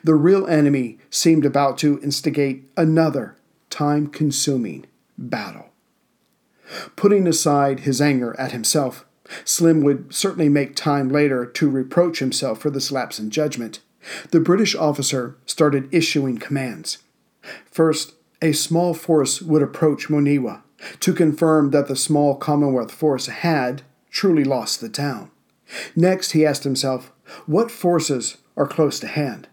the 0.02 0.14
real 0.14 0.46
enemy 0.46 0.98
seemed 1.10 1.44
about 1.44 1.78
to 1.78 2.00
instigate 2.02 2.64
another 2.76 3.36
time 3.68 4.06
consuming 4.06 4.86
battle. 5.16 5.70
Putting 6.96 7.26
aside 7.26 7.80
his 7.80 8.00
anger 8.00 8.34
at 8.38 8.52
himself, 8.52 9.04
Slim 9.44 9.82
would 9.82 10.14
certainly 10.14 10.48
make 10.48 10.74
time 10.74 11.08
later 11.08 11.46
to 11.46 11.70
reproach 11.70 12.18
himself 12.18 12.60
for 12.60 12.70
this 12.70 12.90
lapse 12.90 13.18
in 13.18 13.30
judgment. 13.30 13.80
The 14.30 14.40
British 14.40 14.74
officer 14.74 15.36
started 15.46 15.92
issuing 15.92 16.38
commands. 16.38 16.98
First, 17.70 18.14
a 18.42 18.52
small 18.52 18.94
force 18.94 19.42
would 19.42 19.62
approach 19.62 20.08
Monywa 20.08 20.62
to 21.00 21.12
confirm 21.12 21.70
that 21.70 21.88
the 21.88 21.96
small 21.96 22.36
Commonwealth 22.36 22.92
force 22.92 23.26
had 23.26 23.82
truly 24.10 24.44
lost 24.44 24.80
the 24.80 24.88
town. 24.88 25.30
Next, 25.94 26.32
he 26.32 26.46
asked 26.46 26.64
himself, 26.64 27.12
what 27.46 27.70
forces 27.70 28.38
are 28.56 28.66
close 28.66 28.98
to 29.00 29.06
hand? 29.06 29.46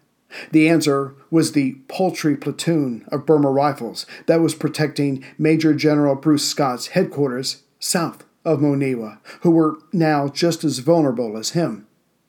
The 0.51 0.67
answer 0.67 1.15
was 1.29 1.51
the 1.51 1.73
paltry 1.87 2.35
platoon 2.35 3.05
of 3.11 3.25
Burma 3.25 3.51
Rifles 3.51 4.05
that 4.25 4.41
was 4.41 4.55
protecting 4.55 5.23
Major 5.37 5.73
General 5.73 6.15
Bruce 6.15 6.45
Scott's 6.45 6.87
headquarters 6.87 7.63
south 7.79 8.23
of 8.47 8.59
Monywa, 8.59 9.19
who 9.41 9.51
were 9.51 9.77
now 9.91 10.29
just 10.29 10.63
as 10.63 10.79
vulnerable 10.79 11.37
as 11.37 11.49
him, 11.49 11.85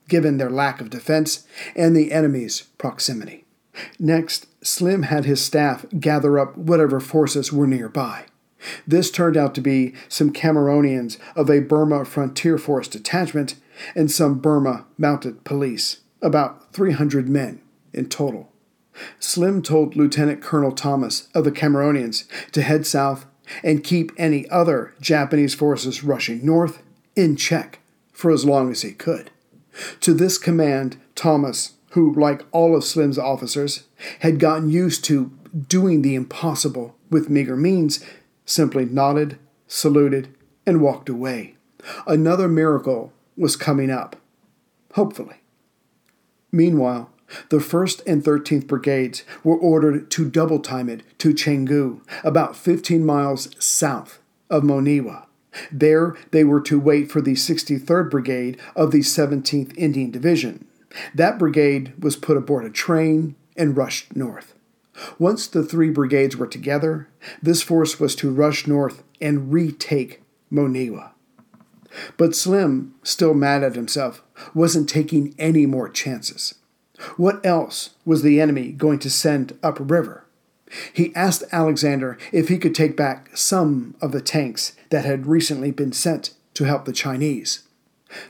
given 0.09 0.37
their 0.37 0.49
lack 0.49 0.81
of 0.81 0.89
defense 0.89 1.47
and 1.77 1.95
the 1.95 2.11
enemy's 2.11 2.63
proximity. 2.77 3.45
Next, 3.97 4.47
Slim 4.61 5.03
had 5.03 5.23
his 5.23 5.41
staff 5.41 5.85
gather 5.97 6.37
up 6.37 6.57
whatever 6.57 6.99
forces 6.99 7.53
were 7.53 7.67
nearby. 7.67 8.25
This 8.85 9.09
turned 9.09 9.37
out 9.37 9.55
to 9.55 9.61
be 9.61 9.93
some 10.09 10.33
Cameronians 10.33 11.17
of 11.37 11.49
a 11.49 11.61
Burma 11.61 12.03
Frontier 12.03 12.57
Force 12.57 12.89
detachment 12.89 13.55
and 13.95 14.11
some 14.11 14.39
Burma 14.39 14.85
mounted 14.97 15.45
police, 15.45 16.01
about 16.21 16.73
300 16.73 17.29
men 17.29 17.61
in 17.93 18.09
total. 18.09 18.51
Slim 19.19 19.61
told 19.61 19.95
Lieutenant 19.95 20.41
Colonel 20.41 20.73
Thomas 20.73 21.29
of 21.33 21.45
the 21.45 21.51
Cameronians 21.53 22.25
to 22.51 22.61
head 22.61 22.85
south 22.85 23.25
and 23.63 23.83
keep 23.83 24.11
any 24.17 24.49
other 24.49 24.93
Japanese 25.01 25.53
forces 25.53 26.03
rushing 26.03 26.45
north 26.45 26.81
in 27.15 27.35
check 27.35 27.79
for 28.11 28.31
as 28.31 28.45
long 28.45 28.71
as 28.71 28.81
he 28.81 28.91
could. 28.91 29.31
To 30.01 30.13
this 30.13 30.37
command, 30.37 30.97
Thomas, 31.15 31.73
who, 31.91 32.13
like 32.13 32.45
all 32.51 32.75
of 32.75 32.83
Slim's 32.83 33.17
officers, 33.17 33.83
had 34.19 34.39
gotten 34.39 34.69
used 34.69 35.03
to 35.05 35.31
doing 35.67 36.01
the 36.01 36.15
impossible 36.15 36.95
with 37.09 37.29
meager 37.29 37.55
means, 37.55 38.03
simply 38.45 38.85
nodded, 38.85 39.37
saluted, 39.67 40.35
and 40.65 40.81
walked 40.81 41.09
away. 41.09 41.55
Another 42.05 42.47
miracle 42.47 43.13
was 43.37 43.55
coming 43.55 43.89
up, 43.89 44.17
hopefully. 44.93 45.37
Meanwhile, 46.51 47.09
the 47.49 47.57
1st 47.57 48.01
and 48.05 48.23
13th 48.23 48.67
Brigades 48.67 49.23
were 49.43 49.57
ordered 49.57 50.09
to 50.11 50.29
double 50.29 50.59
time 50.59 50.89
it 50.89 51.03
to 51.19 51.33
Chaungu, 51.33 52.01
about 52.23 52.55
15 52.55 53.05
miles 53.05 53.49
south 53.63 54.19
of 54.49 54.63
Monywa. 54.63 55.25
There, 55.71 56.15
they 56.31 56.43
were 56.43 56.61
to 56.61 56.79
wait 56.79 57.11
for 57.11 57.21
the 57.21 57.33
63rd 57.33 58.09
Brigade 58.09 58.59
of 58.75 58.91
the 58.91 58.99
17th 58.99 59.75
Indian 59.77 60.11
Division. 60.11 60.65
That 61.13 61.37
brigade 61.37 61.93
was 62.01 62.15
put 62.15 62.37
aboard 62.37 62.65
a 62.65 62.69
train 62.69 63.35
and 63.55 63.77
rushed 63.77 64.15
north. 64.15 64.55
Once 65.17 65.47
the 65.47 65.63
three 65.63 65.89
brigades 65.89 66.35
were 66.35 66.47
together, 66.47 67.07
this 67.41 67.61
force 67.61 67.99
was 67.99 68.15
to 68.15 68.31
rush 68.31 68.67
north 68.67 69.03
and 69.21 69.53
retake 69.53 70.21
Monywa. 70.51 71.11
But 72.17 72.35
Slim, 72.35 72.93
still 73.03 73.33
mad 73.33 73.63
at 73.63 73.75
himself, 73.75 74.21
wasn't 74.53 74.89
taking 74.89 75.33
any 75.39 75.65
more 75.65 75.89
chances. 75.89 76.55
What 77.17 77.45
else 77.45 77.91
was 78.05 78.21
the 78.21 78.41
enemy 78.41 78.71
going 78.71 78.99
to 78.99 79.09
send 79.09 79.57
upriver? 79.63 80.25
He 80.93 81.15
asked 81.15 81.43
Alexander 81.51 82.17
if 82.31 82.49
he 82.49 82.57
could 82.57 82.75
take 82.75 82.95
back 82.95 83.35
some 83.35 83.95
of 84.01 84.11
the 84.11 84.21
tanks 84.21 84.75
that 84.89 85.05
had 85.05 85.25
recently 85.25 85.71
been 85.71 85.91
sent 85.91 86.33
to 86.53 86.65
help 86.65 86.85
the 86.85 86.93
Chinese. 86.93 87.63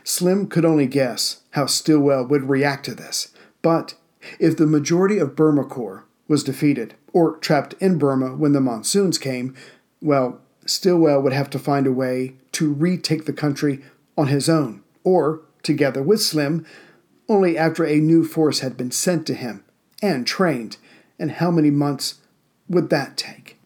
Slim 0.04 0.46
could 0.46 0.64
only 0.64 0.86
guess 0.86 1.40
how 1.50 1.66
Stilwell 1.66 2.26
would 2.26 2.48
react 2.48 2.84
to 2.86 2.94
this, 2.94 3.32
but 3.62 3.94
if 4.38 4.56
the 4.56 4.66
majority 4.66 5.18
of 5.18 5.36
Burma 5.36 5.64
Corps 5.64 6.04
was 6.28 6.44
defeated 6.44 6.94
or 7.12 7.36
trapped 7.38 7.74
in 7.80 7.98
Burma 7.98 8.36
when 8.36 8.52
the 8.52 8.60
monsoons 8.60 9.18
came, 9.18 9.54
well, 10.00 10.40
Stilwell 10.66 11.20
would 11.22 11.32
have 11.32 11.50
to 11.50 11.58
find 11.58 11.86
a 11.86 11.92
way 11.92 12.34
to 12.52 12.72
retake 12.72 13.24
the 13.24 13.32
country 13.32 13.82
on 14.16 14.28
his 14.28 14.48
own, 14.48 14.82
or 15.02 15.40
together 15.62 16.02
with 16.02 16.20
Slim, 16.20 16.66
only 17.30 17.56
after 17.56 17.86
a 17.86 18.00
new 18.00 18.24
force 18.24 18.58
had 18.58 18.76
been 18.76 18.90
sent 18.90 19.24
to 19.24 19.34
him 19.34 19.62
and 20.02 20.26
trained, 20.26 20.76
and 21.16 21.30
how 21.30 21.50
many 21.50 21.70
months 21.70 22.16
would 22.68 22.90
that 22.90 23.16
take? 23.16 23.56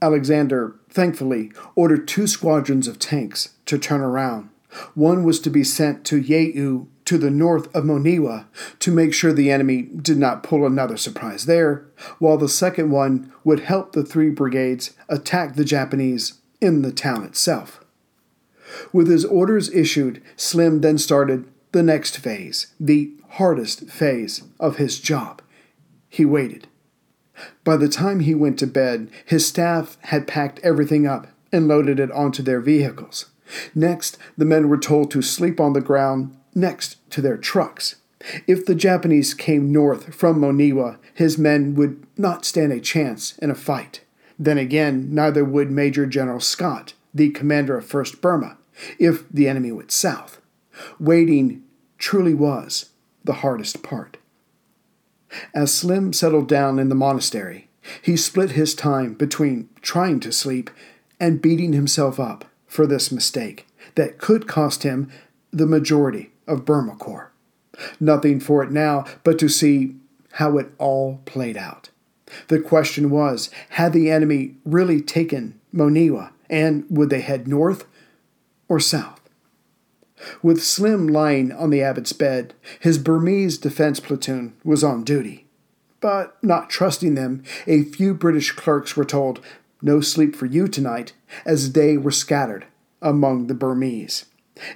Alexander, 0.00 0.76
thankfully, 0.88 1.50
ordered 1.74 2.06
two 2.06 2.28
squadrons 2.28 2.86
of 2.86 3.00
tanks 3.00 3.56
to 3.66 3.78
turn 3.78 4.00
around. 4.00 4.48
One 4.94 5.24
was 5.24 5.40
to 5.40 5.50
be 5.50 5.64
sent 5.64 6.04
to 6.06 6.22
Yeu 6.22 6.86
to 7.04 7.18
the 7.18 7.30
north 7.30 7.74
of 7.74 7.84
Monywa 7.84 8.44
to 8.78 8.92
make 8.92 9.12
sure 9.12 9.32
the 9.32 9.50
enemy 9.50 9.82
did 9.82 10.18
not 10.18 10.44
pull 10.44 10.64
another 10.64 10.96
surprise 10.96 11.46
there, 11.46 11.84
while 12.20 12.36
the 12.36 12.48
second 12.48 12.90
one 12.90 13.32
would 13.42 13.60
help 13.60 13.92
the 13.92 14.04
three 14.04 14.30
brigades 14.30 14.94
attack 15.08 15.56
the 15.56 15.64
Japanese 15.64 16.34
in 16.60 16.82
the 16.82 16.92
town 16.92 17.24
itself. 17.24 17.84
With 18.92 19.08
his 19.08 19.24
orders 19.24 19.68
issued, 19.70 20.22
Slim 20.36 20.82
then 20.82 20.98
started 20.98 21.48
the 21.72 21.82
next 21.82 22.18
phase, 22.18 22.68
the 22.80 23.12
hardest 23.30 23.88
phase 23.90 24.42
of 24.58 24.76
his 24.76 24.98
job. 24.98 25.42
He 26.08 26.24
waited. 26.24 26.66
By 27.64 27.76
the 27.76 27.88
time 27.88 28.20
he 28.20 28.34
went 28.34 28.58
to 28.60 28.66
bed, 28.66 29.10
his 29.24 29.46
staff 29.46 29.96
had 30.02 30.26
packed 30.26 30.60
everything 30.62 31.06
up 31.06 31.28
and 31.52 31.68
loaded 31.68 32.00
it 32.00 32.10
onto 32.10 32.42
their 32.42 32.60
vehicles. 32.60 33.26
Next, 33.74 34.18
the 34.36 34.44
men 34.44 34.68
were 34.68 34.78
told 34.78 35.10
to 35.10 35.22
sleep 35.22 35.60
on 35.60 35.72
the 35.72 35.80
ground 35.80 36.36
next 36.54 36.96
to 37.10 37.20
their 37.20 37.36
trucks. 37.36 37.96
If 38.46 38.66
the 38.66 38.74
Japanese 38.74 39.32
came 39.32 39.72
north 39.72 40.14
from 40.14 40.40
Monywa, 40.40 40.98
his 41.14 41.38
men 41.38 41.74
would 41.76 42.04
not 42.16 42.44
stand 42.44 42.72
a 42.72 42.80
chance 42.80 43.38
in 43.38 43.50
a 43.50 43.54
fight. 43.54 44.00
Then 44.38 44.58
again, 44.58 45.14
neither 45.14 45.44
would 45.44 45.70
Major 45.70 46.06
General 46.06 46.40
Scott, 46.40 46.94
the 47.14 47.30
commander 47.30 47.78
of 47.78 47.86
1st 47.86 48.20
Burma, 48.20 48.58
if 48.98 49.28
the 49.28 49.48
enemy 49.48 49.72
went 49.72 49.92
south. 49.92 50.40
Waiting 50.98 51.62
truly 51.98 52.34
was 52.34 52.90
the 53.24 53.34
hardest 53.34 53.82
part. 53.82 54.16
As 55.54 55.72
Slim 55.72 56.12
settled 56.12 56.48
down 56.48 56.78
in 56.78 56.88
the 56.88 56.94
monastery, 56.94 57.68
he 58.02 58.16
split 58.16 58.52
his 58.52 58.74
time 58.74 59.14
between 59.14 59.68
trying 59.82 60.20
to 60.20 60.32
sleep 60.32 60.70
and 61.20 61.42
beating 61.42 61.72
himself 61.72 62.20
up 62.20 62.44
for 62.66 62.86
this 62.86 63.10
mistake 63.10 63.66
that 63.94 64.18
could 64.18 64.46
cost 64.46 64.82
him 64.82 65.10
the 65.50 65.66
majority 65.66 66.30
of 66.46 66.64
Burma 66.64 66.94
Corps. 66.96 67.32
Nothing 68.00 68.40
for 68.40 68.62
it 68.62 68.70
now 68.70 69.04
but 69.24 69.38
to 69.38 69.48
see 69.48 69.96
how 70.32 70.58
it 70.58 70.72
all 70.78 71.20
played 71.24 71.56
out. 71.56 71.90
The 72.48 72.60
question 72.60 73.10
was 73.10 73.50
had 73.70 73.92
the 73.92 74.10
enemy 74.10 74.56
really 74.64 75.00
taken 75.00 75.58
Monywa, 75.74 76.30
and 76.50 76.84
would 76.90 77.10
they 77.10 77.20
head 77.20 77.48
north 77.48 77.86
or 78.68 78.80
south? 78.80 79.17
With 80.42 80.62
Slim 80.62 81.06
lying 81.06 81.52
on 81.52 81.70
the 81.70 81.82
abbot's 81.82 82.12
bed, 82.12 82.54
his 82.80 82.98
Burmese 82.98 83.58
defense 83.58 84.00
platoon 84.00 84.54
was 84.64 84.84
on 84.84 85.04
duty. 85.04 85.46
But 86.00 86.36
not 86.42 86.70
trusting 86.70 87.14
them, 87.14 87.42
a 87.66 87.82
few 87.82 88.14
British 88.14 88.52
clerks 88.52 88.96
were 88.96 89.04
told, 89.04 89.40
No 89.82 90.00
sleep 90.00 90.36
for 90.36 90.46
you 90.46 90.68
tonight, 90.68 91.12
as 91.44 91.72
they 91.72 91.96
were 91.96 92.10
scattered 92.10 92.66
among 93.02 93.46
the 93.46 93.54
Burmese. 93.54 94.26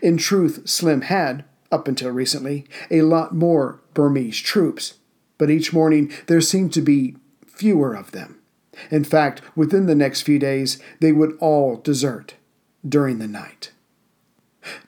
In 0.01 0.17
truth, 0.17 0.69
Slim 0.69 1.03
had, 1.03 1.45
up 1.71 1.89
until 1.89 2.11
recently, 2.11 2.67
a 2.91 3.03
lot 3.03 3.35
more 3.35 3.81
Burmese 3.95 4.39
troops, 4.39 4.95
but 5.39 5.51
each 5.51 5.73
morning 5.73 6.13
there 6.27 6.41
seemed 6.41 6.73
to 6.75 6.83
be 6.83 7.17
fewer 7.47 7.95
of 7.95 8.13
them. 8.13 8.39
In 8.91 9.05
fact, 9.05 9.43
within 9.57 9.87
the 9.87 9.95
next 9.95 10.23
few 10.23 10.39
days, 10.39 10.81
they 11.01 11.13
would 11.13 11.37
all 11.41 11.77
desert 11.77 12.35
during 12.89 13.19
the 13.19 13.29
night. 13.29 13.72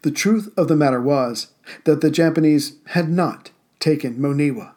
The 0.03 0.11
truth 0.11 0.53
of 0.57 0.69
the 0.69 0.77
matter 0.77 1.01
was 1.01 1.49
that 1.85 2.01
the 2.01 2.11
Japanese 2.11 2.77
had 2.89 3.09
not 3.09 3.51
taken 3.81 4.17
Monywa. 4.17 4.73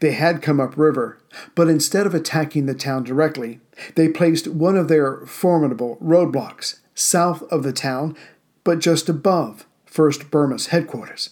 They 0.00 0.12
had 0.12 0.42
come 0.42 0.60
upriver, 0.60 1.18
but 1.54 1.68
instead 1.68 2.06
of 2.06 2.14
attacking 2.14 2.66
the 2.66 2.74
town 2.74 3.04
directly, 3.04 3.60
they 3.94 4.08
placed 4.08 4.48
one 4.48 4.76
of 4.76 4.88
their 4.88 5.24
formidable 5.26 5.96
roadblocks 6.02 6.80
south 6.94 7.42
of 7.44 7.62
the 7.62 7.72
town, 7.72 8.16
but 8.64 8.78
just 8.78 9.08
above 9.08 9.66
1st 9.90 10.30
Burma's 10.30 10.66
headquarters. 10.66 11.30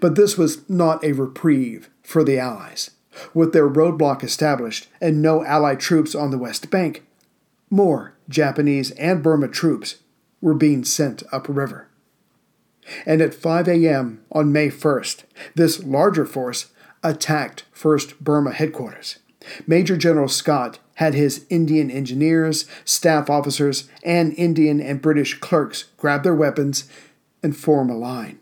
But 0.00 0.14
this 0.14 0.38
was 0.38 0.68
not 0.68 1.04
a 1.04 1.12
reprieve 1.12 1.90
for 2.02 2.24
the 2.24 2.38
Allies. 2.38 2.90
With 3.34 3.52
their 3.52 3.68
roadblock 3.68 4.22
established 4.22 4.88
and 5.00 5.20
no 5.20 5.44
Allied 5.44 5.80
troops 5.80 6.14
on 6.14 6.30
the 6.30 6.38
West 6.38 6.70
Bank, 6.70 7.04
more 7.70 8.14
Japanese 8.28 8.92
and 8.92 9.22
Burma 9.22 9.48
troops 9.48 9.96
were 10.40 10.54
being 10.54 10.84
sent 10.84 11.22
upriver. 11.32 11.87
And 13.06 13.20
at 13.20 13.34
5 13.34 13.68
a.m. 13.68 14.22
on 14.32 14.52
May 14.52 14.68
1st, 14.68 15.24
this 15.54 15.82
larger 15.82 16.24
force 16.24 16.66
attacked 17.02 17.64
1st 17.74 18.18
Burma 18.20 18.52
headquarters. 18.52 19.18
Major 19.66 19.96
General 19.96 20.28
Scott 20.28 20.78
had 20.94 21.14
his 21.14 21.46
Indian 21.48 21.90
engineers, 21.90 22.66
staff 22.84 23.30
officers, 23.30 23.88
and 24.02 24.34
Indian 24.36 24.80
and 24.80 25.00
British 25.00 25.38
clerks 25.38 25.84
grab 25.96 26.24
their 26.24 26.34
weapons 26.34 26.88
and 27.42 27.56
form 27.56 27.88
a 27.88 27.96
line. 27.96 28.40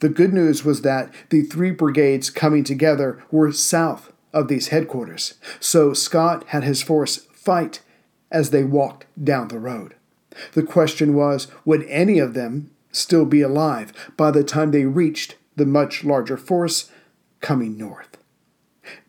The 0.00 0.08
good 0.08 0.32
news 0.32 0.64
was 0.64 0.82
that 0.82 1.12
the 1.30 1.42
three 1.42 1.70
brigades 1.70 2.30
coming 2.30 2.64
together 2.64 3.22
were 3.30 3.52
south 3.52 4.12
of 4.32 4.48
these 4.48 4.68
headquarters, 4.68 5.34
so 5.60 5.92
Scott 5.92 6.44
had 6.48 6.64
his 6.64 6.82
force 6.82 7.18
fight 7.32 7.80
as 8.30 8.50
they 8.50 8.64
walked 8.64 9.06
down 9.22 9.48
the 9.48 9.60
road. 9.60 9.94
The 10.54 10.62
question 10.64 11.14
was 11.14 11.46
would 11.64 11.84
any 11.84 12.18
of 12.18 12.34
them 12.34 12.70
still 12.94 13.24
be 13.24 13.42
alive 13.42 13.92
by 14.16 14.30
the 14.30 14.44
time 14.44 14.70
they 14.70 14.84
reached 14.84 15.36
the 15.56 15.66
much 15.66 16.04
larger 16.04 16.36
force 16.36 16.90
coming 17.40 17.76
north? 17.76 18.16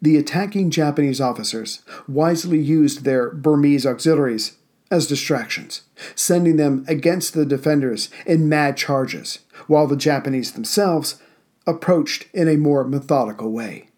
The 0.01 0.17
attacking 0.17 0.71
Japanese 0.71 1.19
officers 1.19 1.81
wisely 2.07 2.59
used 2.59 3.03
their 3.03 3.29
Burmese 3.31 3.85
auxiliaries 3.85 4.57
as 4.91 5.07
distractions, 5.07 5.81
sending 6.15 6.57
them 6.57 6.85
against 6.87 7.33
the 7.33 7.45
defenders 7.45 8.09
in 8.25 8.47
mad 8.47 8.77
charges, 8.77 9.39
while 9.67 9.87
the 9.87 9.97
Japanese 9.97 10.51
themselves 10.51 11.21
approached 11.67 12.27
in 12.33 12.47
a 12.47 12.57
more 12.57 12.83
methodical 12.83 13.51
way. 13.51 13.89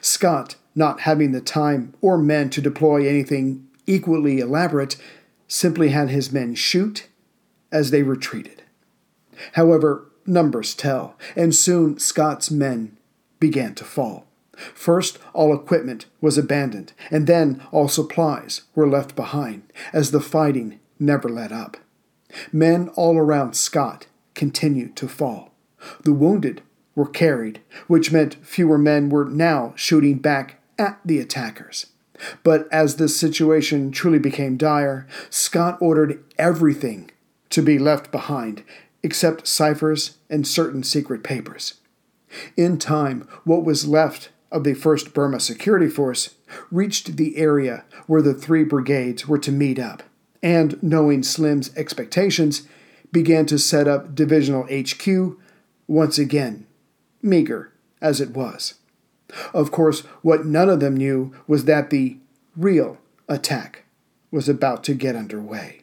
Scott, 0.00 0.56
not 0.74 1.00
having 1.00 1.32
the 1.32 1.40
time 1.40 1.94
or 2.00 2.16
men 2.16 2.50
to 2.50 2.60
deploy 2.60 3.06
anything 3.06 3.66
equally 3.86 4.38
elaborate, 4.38 4.96
simply 5.48 5.88
had 5.88 6.10
his 6.10 6.30
men 6.30 6.54
shoot 6.54 7.08
as 7.72 7.90
they 7.90 8.02
retreated. 8.02 8.62
However, 9.52 10.06
numbers 10.26 10.74
tell, 10.74 11.16
and 11.34 11.54
soon 11.54 11.98
Scott's 11.98 12.50
men 12.50 12.96
began 13.40 13.74
to 13.76 13.84
fall. 13.84 14.26
First, 14.74 15.18
all 15.32 15.54
equipment 15.54 16.06
was 16.20 16.36
abandoned, 16.36 16.92
and 17.10 17.26
then 17.26 17.62
all 17.70 17.88
supplies 17.88 18.62
were 18.74 18.88
left 18.88 19.14
behind, 19.14 19.62
as 19.92 20.10
the 20.10 20.20
fighting 20.20 20.80
never 20.98 21.28
let 21.28 21.52
up. 21.52 21.76
Men 22.52 22.88
all 22.90 23.16
around 23.16 23.54
Scott 23.54 24.06
continued 24.34 24.96
to 24.96 25.08
fall. 25.08 25.52
The 26.02 26.12
wounded 26.12 26.62
were 26.94 27.08
carried, 27.08 27.60
which 27.86 28.10
meant 28.10 28.44
fewer 28.44 28.78
men 28.78 29.08
were 29.08 29.24
now 29.24 29.72
shooting 29.76 30.18
back 30.18 30.60
at 30.78 30.98
the 31.04 31.20
attackers. 31.20 31.86
But 32.42 32.66
as 32.72 32.96
the 32.96 33.08
situation 33.08 33.92
truly 33.92 34.18
became 34.18 34.56
dire, 34.56 35.06
Scott 35.30 35.78
ordered 35.80 36.22
everything 36.36 37.12
to 37.50 37.62
be 37.62 37.78
left 37.78 38.10
behind 38.10 38.64
except 39.02 39.46
ciphers 39.46 40.18
and 40.28 40.46
certain 40.46 40.82
secret 40.82 41.22
papers. 41.22 41.74
In 42.56 42.78
time, 42.78 43.26
what 43.44 43.64
was 43.64 43.88
left 43.88 44.30
of 44.50 44.64
the 44.64 44.74
1st 44.74 45.12
Burma 45.12 45.40
Security 45.40 45.88
Force 45.88 46.34
reached 46.70 47.16
the 47.16 47.36
area 47.36 47.84
where 48.06 48.22
the 48.22 48.34
three 48.34 48.64
brigades 48.64 49.26
were 49.28 49.38
to 49.38 49.52
meet 49.52 49.78
up, 49.78 50.02
and, 50.42 50.82
knowing 50.82 51.22
Slim's 51.22 51.74
expectations, 51.76 52.66
began 53.12 53.46
to 53.46 53.58
set 53.58 53.88
up 53.88 54.14
divisional 54.14 54.64
HQ 54.64 55.38
once 55.86 56.18
again, 56.18 56.66
meager 57.22 57.72
as 58.00 58.20
it 58.20 58.30
was. 58.30 58.74
Of 59.52 59.70
course, 59.70 60.00
what 60.22 60.46
none 60.46 60.68
of 60.68 60.80
them 60.80 60.96
knew 60.96 61.34
was 61.46 61.64
that 61.64 61.90
the 61.90 62.18
real 62.56 62.98
attack 63.28 63.84
was 64.30 64.48
about 64.48 64.84
to 64.84 64.94
get 64.94 65.16
underway. 65.16 65.82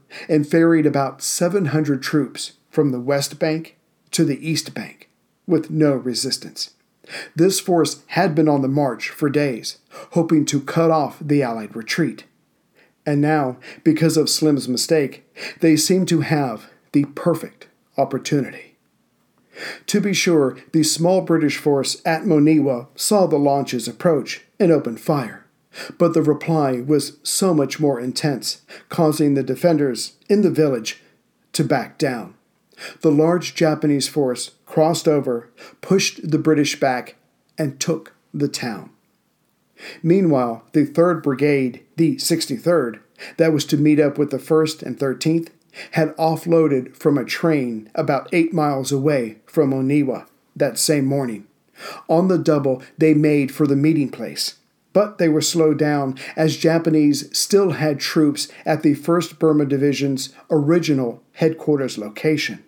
and 0.27 0.47
ferried 0.47 0.85
about 0.85 1.21
700 1.21 2.01
troops 2.01 2.53
from 2.69 2.91
the 2.91 2.99
west 2.99 3.39
bank 3.39 3.77
to 4.11 4.23
the 4.23 4.47
east 4.47 4.73
bank 4.73 5.09
with 5.47 5.69
no 5.69 5.93
resistance. 5.93 6.71
This 7.35 7.59
force 7.59 8.03
had 8.07 8.35
been 8.35 8.47
on 8.47 8.61
the 8.61 8.67
march 8.67 9.09
for 9.09 9.29
days, 9.29 9.79
hoping 10.11 10.45
to 10.45 10.61
cut 10.61 10.91
off 10.91 11.17
the 11.19 11.43
Allied 11.43 11.75
retreat. 11.75 12.25
And 13.05 13.19
now, 13.19 13.57
because 13.83 14.17
of 14.17 14.29
Slim's 14.29 14.67
mistake, 14.67 15.25
they 15.59 15.75
seemed 15.75 16.07
to 16.09 16.21
have 16.21 16.69
the 16.91 17.05
perfect 17.05 17.67
opportunity. 17.97 18.77
To 19.87 19.99
be 19.99 20.13
sure, 20.13 20.57
the 20.71 20.83
small 20.83 21.21
British 21.21 21.57
force 21.57 22.01
at 22.05 22.23
Monywa 22.23 22.87
saw 22.95 23.27
the 23.27 23.37
launches 23.37 23.87
approach 23.87 24.41
and 24.59 24.71
opened 24.71 25.01
fire. 25.01 25.40
But 25.97 26.13
the 26.13 26.21
reply 26.21 26.81
was 26.81 27.17
so 27.23 27.53
much 27.53 27.79
more 27.79 27.99
intense, 27.99 28.61
causing 28.89 29.33
the 29.33 29.43
defenders 29.43 30.13
in 30.29 30.41
the 30.41 30.51
village 30.51 31.01
to 31.53 31.63
back 31.63 31.97
down. 31.97 32.35
The 33.01 33.11
large 33.11 33.55
Japanese 33.55 34.07
force 34.07 34.51
crossed 34.65 35.07
over, 35.07 35.49
pushed 35.81 36.29
the 36.29 36.39
British 36.39 36.79
back, 36.79 37.15
and 37.57 37.79
took 37.79 38.13
the 38.33 38.47
town. 38.47 38.89
Meanwhile, 40.03 40.65
the 40.73 40.85
3rd 40.85 41.23
Brigade, 41.23 41.83
the 41.95 42.15
63rd, 42.17 42.99
that 43.37 43.53
was 43.53 43.65
to 43.65 43.77
meet 43.77 43.99
up 43.99 44.17
with 44.17 44.31
the 44.31 44.37
1st 44.37 44.83
and 44.83 44.97
13th, 44.97 45.49
had 45.91 46.15
offloaded 46.17 46.95
from 46.95 47.17
a 47.17 47.25
train 47.25 47.89
about 47.95 48.29
eight 48.33 48.53
miles 48.53 48.91
away 48.91 49.37
from 49.45 49.71
Monywa 49.71 50.27
that 50.55 50.77
same 50.77 51.05
morning. 51.05 51.47
On 52.09 52.27
the 52.27 52.37
double, 52.37 52.83
they 52.97 53.13
made 53.13 53.51
for 53.51 53.65
the 53.65 53.75
meeting 53.75 54.09
place 54.09 54.55
but 54.93 55.17
they 55.17 55.29
were 55.29 55.41
slowed 55.41 55.77
down 55.77 56.17
as 56.35 56.57
Japanese 56.57 57.35
still 57.37 57.71
had 57.71 57.99
troops 57.99 58.47
at 58.65 58.83
the 58.83 58.95
1st 58.95 59.39
Burma 59.39 59.65
Division's 59.65 60.33
original 60.49 61.23
headquarters 61.33 61.97
location. 61.97 62.63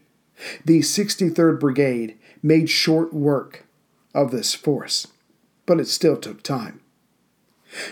The 0.65 0.79
63rd 0.79 1.59
Brigade 1.59 2.17
made 2.41 2.69
short 2.69 3.13
work 3.13 3.65
of 4.13 4.31
this 4.31 4.53
force, 4.53 5.07
but 5.65 5.79
it 5.79 5.87
still 5.87 6.17
took 6.17 6.43
time. 6.43 6.81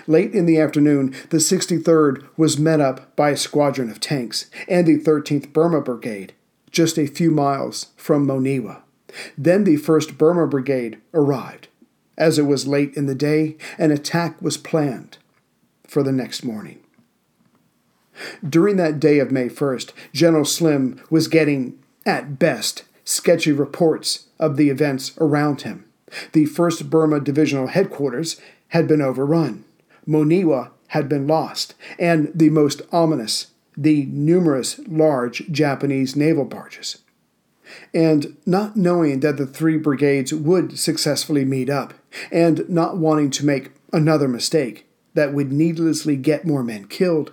Late 0.05 0.33
in 0.33 0.45
the 0.45 0.59
afternoon, 0.59 1.15
the 1.29 1.37
63rd 1.37 2.27
was 2.37 2.59
met 2.59 2.79
up 2.79 3.15
by 3.15 3.31
a 3.31 3.37
squadron 3.37 3.89
of 3.89 3.99
tanks 3.99 4.49
and 4.67 4.85
the 4.85 4.99
13th 4.99 5.51
Burma 5.53 5.81
Brigade, 5.81 6.33
just 6.69 6.99
a 6.99 7.07
few 7.07 7.31
miles 7.31 7.87
from 7.95 8.27
Monywa. 8.27 8.81
Then 9.37 9.63
the 9.63 9.77
1st 9.77 10.17
Burma 10.17 10.47
Brigade 10.47 10.99
arrived 11.13 11.67
as 12.21 12.37
it 12.37 12.45
was 12.45 12.67
late 12.67 12.95
in 12.95 13.07
the 13.07 13.15
day, 13.15 13.57
an 13.79 13.91
attack 13.91 14.39
was 14.41 14.55
planned 14.55 15.17
for 15.87 16.03
the 16.03 16.11
next 16.11 16.43
morning. 16.43 16.79
During 18.47 18.77
that 18.77 18.99
day 18.99 19.17
of 19.17 19.31
May 19.31 19.49
1st, 19.49 19.91
General 20.13 20.45
Slim 20.45 21.01
was 21.09 21.27
getting, 21.27 21.79
at 22.05 22.37
best, 22.37 22.83
sketchy 23.03 23.51
reports 23.51 24.27
of 24.39 24.55
the 24.55 24.69
events 24.69 25.13
around 25.19 25.63
him. 25.63 25.85
The 26.33 26.45
1st 26.45 26.89
Burma 26.91 27.19
Divisional 27.19 27.67
Headquarters 27.67 28.39
had 28.69 28.87
been 28.87 29.01
overrun, 29.01 29.65
Monywa 30.07 30.69
had 30.89 31.09
been 31.09 31.25
lost, 31.25 31.73
and 31.97 32.31
the 32.35 32.51
most 32.51 32.83
ominous, 32.91 33.47
the 33.75 34.05
numerous 34.05 34.79
large 34.87 35.49
Japanese 35.51 36.15
naval 36.15 36.45
barges. 36.45 36.99
And 37.93 38.37
not 38.45 38.75
knowing 38.75 39.21
that 39.21 39.37
the 39.37 39.47
three 39.47 39.77
brigades 39.77 40.33
would 40.33 40.77
successfully 40.77 41.45
meet 41.45 41.69
up, 41.69 41.93
and 42.31 42.67
not 42.69 42.97
wanting 42.97 43.29
to 43.31 43.45
make 43.45 43.71
another 43.93 44.27
mistake 44.27 44.87
that 45.13 45.33
would 45.33 45.51
needlessly 45.51 46.15
get 46.15 46.45
more 46.45 46.63
men 46.63 46.85
killed, 46.85 47.31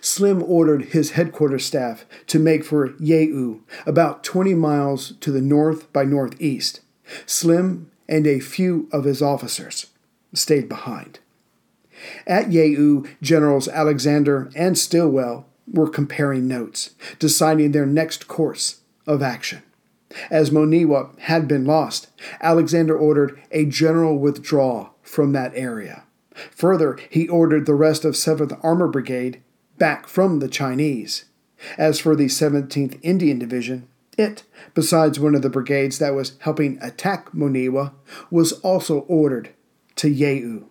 Slim 0.00 0.42
ordered 0.42 0.86
his 0.86 1.12
headquarters 1.12 1.64
staff 1.64 2.04
to 2.26 2.38
make 2.38 2.64
for 2.64 2.90
Yeu, 2.94 3.60
about 3.86 4.24
20 4.24 4.54
miles 4.54 5.12
to 5.20 5.30
the 5.30 5.40
north 5.40 5.92
by 5.92 6.04
northeast. 6.04 6.80
Slim 7.26 7.90
and 8.08 8.26
a 8.26 8.40
few 8.40 8.88
of 8.92 9.04
his 9.04 9.22
officers 9.22 9.86
stayed 10.34 10.68
behind. 10.68 11.20
At 12.26 12.46
Yeu, 12.48 13.08
Generals 13.22 13.68
Alexander 13.68 14.50
and 14.54 14.78
Stilwell 14.78 15.46
were 15.70 15.88
comparing 15.88 16.48
notes, 16.48 16.90
deciding 17.18 17.72
their 17.72 17.86
next 17.86 18.28
course 18.28 18.80
of 19.06 19.22
action. 19.22 19.62
As 20.30 20.50
Monywa 20.50 21.18
had 21.20 21.46
been 21.46 21.64
lost, 21.64 22.08
Alexander 22.40 22.96
ordered 22.96 23.40
a 23.50 23.66
general 23.66 24.18
withdrawal 24.18 24.94
from 25.02 25.32
that 25.32 25.52
area. 25.54 26.04
Further, 26.50 26.98
he 27.10 27.28
ordered 27.28 27.66
the 27.66 27.74
rest 27.74 28.04
of 28.04 28.14
7th 28.14 28.58
Armor 28.62 28.88
Brigade 28.88 29.42
back 29.76 30.06
from 30.06 30.38
the 30.38 30.48
Chinese. 30.48 31.24
As 31.76 31.98
for 31.98 32.14
the 32.14 32.26
17th 32.26 32.98
Indian 33.02 33.38
Division, 33.38 33.88
it, 34.16 34.44
besides 34.74 35.20
one 35.20 35.34
of 35.34 35.42
the 35.42 35.50
brigades 35.50 35.98
that 35.98 36.14
was 36.14 36.36
helping 36.40 36.78
attack 36.80 37.32
Monywa, 37.32 37.92
was 38.30 38.52
also 38.60 39.00
ordered 39.00 39.50
to 39.96 40.08
Yeu. 40.08 40.64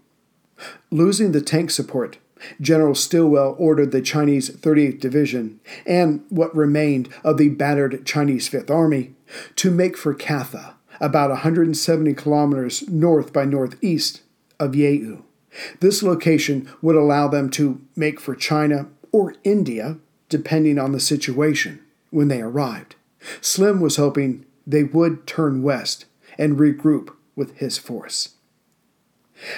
Losing 0.92 1.32
the 1.32 1.42
tank 1.42 1.72
support, 1.72 2.18
General 2.62 2.96
Stilwell 2.96 3.56
ordered 3.58 3.92
the 3.92 4.02
Chinese 4.02 4.50
38th 4.50 5.00
Division 5.00 5.60
and 5.86 6.24
what 6.30 6.56
remained 6.56 7.10
of 7.24 7.38
the 7.38 7.50
battered 7.50 8.06
Chinese 8.06 8.48
Fifth 8.48 8.70
Army 8.70 9.16
to 9.56 9.72
make 9.72 9.98
for 9.98 10.14
Katha, 10.14 10.74
about 11.00 11.30
170 11.30 12.14
kilometers 12.14 12.88
north 12.90 13.34
by 13.34 13.46
northeast 13.46 14.22
of 14.60 14.72
Yeu. 14.72 15.24
This 15.80 16.04
location 16.04 16.70
would 16.82 16.96
allow 16.96 17.28
them 17.28 17.50
to 17.52 17.82
make 17.96 18.20
for 18.20 18.36
China 18.36 18.88
or 19.12 19.36
India, 19.44 19.98
depending 20.30 20.78
on 20.78 20.92
the 20.92 21.00
situation, 21.00 21.82
when 22.10 22.28
they 22.28 22.42
arrived. 22.42 22.96
Slim 23.42 23.80
was 23.80 23.96
hoping 23.96 24.46
they 24.66 24.84
would 24.84 25.26
turn 25.26 25.64
west 25.64 26.06
and 26.38 26.58
regroup 26.58 27.14
with 27.36 27.58
his 27.58 27.78
force. 27.78 28.36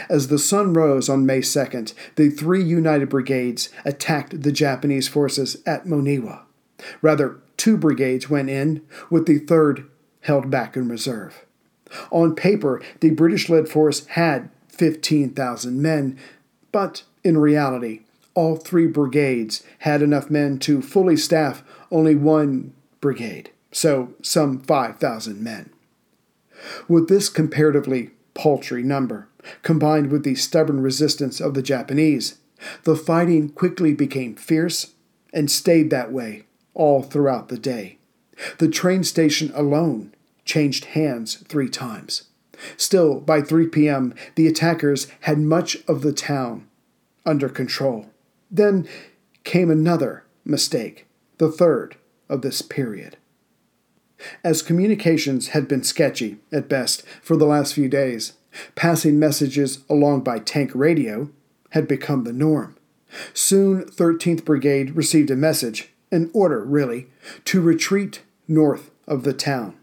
As 0.10 0.28
the 0.28 0.40
sun 0.40 0.74
rose 0.74 1.08
on 1.08 1.26
May 1.26 1.40
2nd, 1.40 1.94
the 2.16 2.30
three 2.30 2.64
united 2.64 3.10
brigades 3.10 3.70
attacked 3.86 4.42
the 4.42 4.52
Japanese 4.52 5.08
forces 5.08 5.58
at 5.66 5.86
Monywa. 5.86 6.42
Rather, 7.02 7.40
two 7.60 7.78
brigades 7.78 8.30
went 8.30 8.50
in, 8.50 8.82
with 9.12 9.28
the 9.28 9.38
third 9.38 9.86
held 10.22 10.50
back 10.50 10.76
in 10.76 10.88
reserve. 10.90 11.46
On 12.10 12.34
paper, 12.34 12.82
the 13.02 13.12
British 13.12 13.50
led 13.50 13.68
force 13.68 14.06
had 14.08 14.50
15,000 14.70 15.82
men, 15.82 16.18
but 16.72 17.04
in 17.24 17.38
reality, 17.38 18.02
all 18.34 18.56
three 18.56 18.88
brigades 18.88 19.64
had 19.80 20.02
enough 20.02 20.30
men 20.30 20.58
to 20.60 20.82
fully 20.82 21.18
staff 21.18 21.62
only 21.92 22.16
one 22.16 22.74
brigade, 23.02 23.52
so 23.72 24.14
some 24.22 24.60
5,000 24.62 25.44
men. 25.44 25.70
With 26.88 27.10
this 27.10 27.28
comparatively 27.28 28.12
paltry 28.34 28.84
number, 28.84 29.28
combined 29.64 30.12
with 30.12 30.24
the 30.24 30.36
stubborn 30.36 30.82
resistance 30.82 31.42
of 31.42 31.56
the 31.56 31.62
Japanese, 31.62 32.38
the 32.84 32.96
fighting 32.96 33.50
quickly 33.50 33.94
became 33.94 34.36
fierce 34.36 34.94
and 35.34 35.50
stayed 35.50 35.90
that 35.90 36.12
way 36.12 36.46
all 36.74 37.02
throughout 37.02 37.50
the 37.50 37.58
day. 37.58 37.98
The 38.58 38.70
train 38.70 39.04
station 39.04 39.52
alone 39.54 40.14
changed 40.46 40.86
hands 40.86 41.36
three 41.48 41.70
times. 41.70 42.24
Still, 42.78 43.20
by 43.20 43.42
3 43.42 43.68
p.m., 43.68 44.14
the 44.36 44.48
attackers 44.48 45.08
had 45.22 45.40
much 45.40 45.78
of 45.88 46.02
the 46.02 46.14
town 46.14 46.68
under 47.26 47.50
control. 47.50 48.08
Then 48.52 48.88
came 49.44 49.70
another 49.70 50.24
mistake, 50.44 51.08
the 51.38 51.52
third 51.52 51.96
of 52.28 52.42
this 52.42 52.62
period. 52.62 53.18
As 54.44 54.62
communications 54.62 55.50
had 55.50 55.68
been 55.68 55.84
sketchy, 55.84 56.40
at 56.52 56.68
best, 56.68 57.04
for 57.22 57.38
the 57.38 57.46
last 57.46 57.74
few 57.74 57.88
days, 57.88 58.34
passing 58.76 59.18
messages 59.18 59.84
along 59.90 60.22
by 60.22 60.40
tank 60.40 60.72
radio 60.74 61.30
had 61.70 61.88
become 61.88 62.24
the 62.24 62.34
norm. 62.34 62.76
Soon, 63.34 63.86
13th 63.86 64.44
Brigade 64.44 64.96
received 64.96 65.32
a 65.32 65.36
message, 65.36 65.90
an 66.12 66.30
order 66.34 66.64
really, 66.64 67.08
to 67.46 67.62
retreat 67.62 68.24
north 68.48 68.92
of 69.08 69.24
the 69.24 69.34
town. 69.34 69.76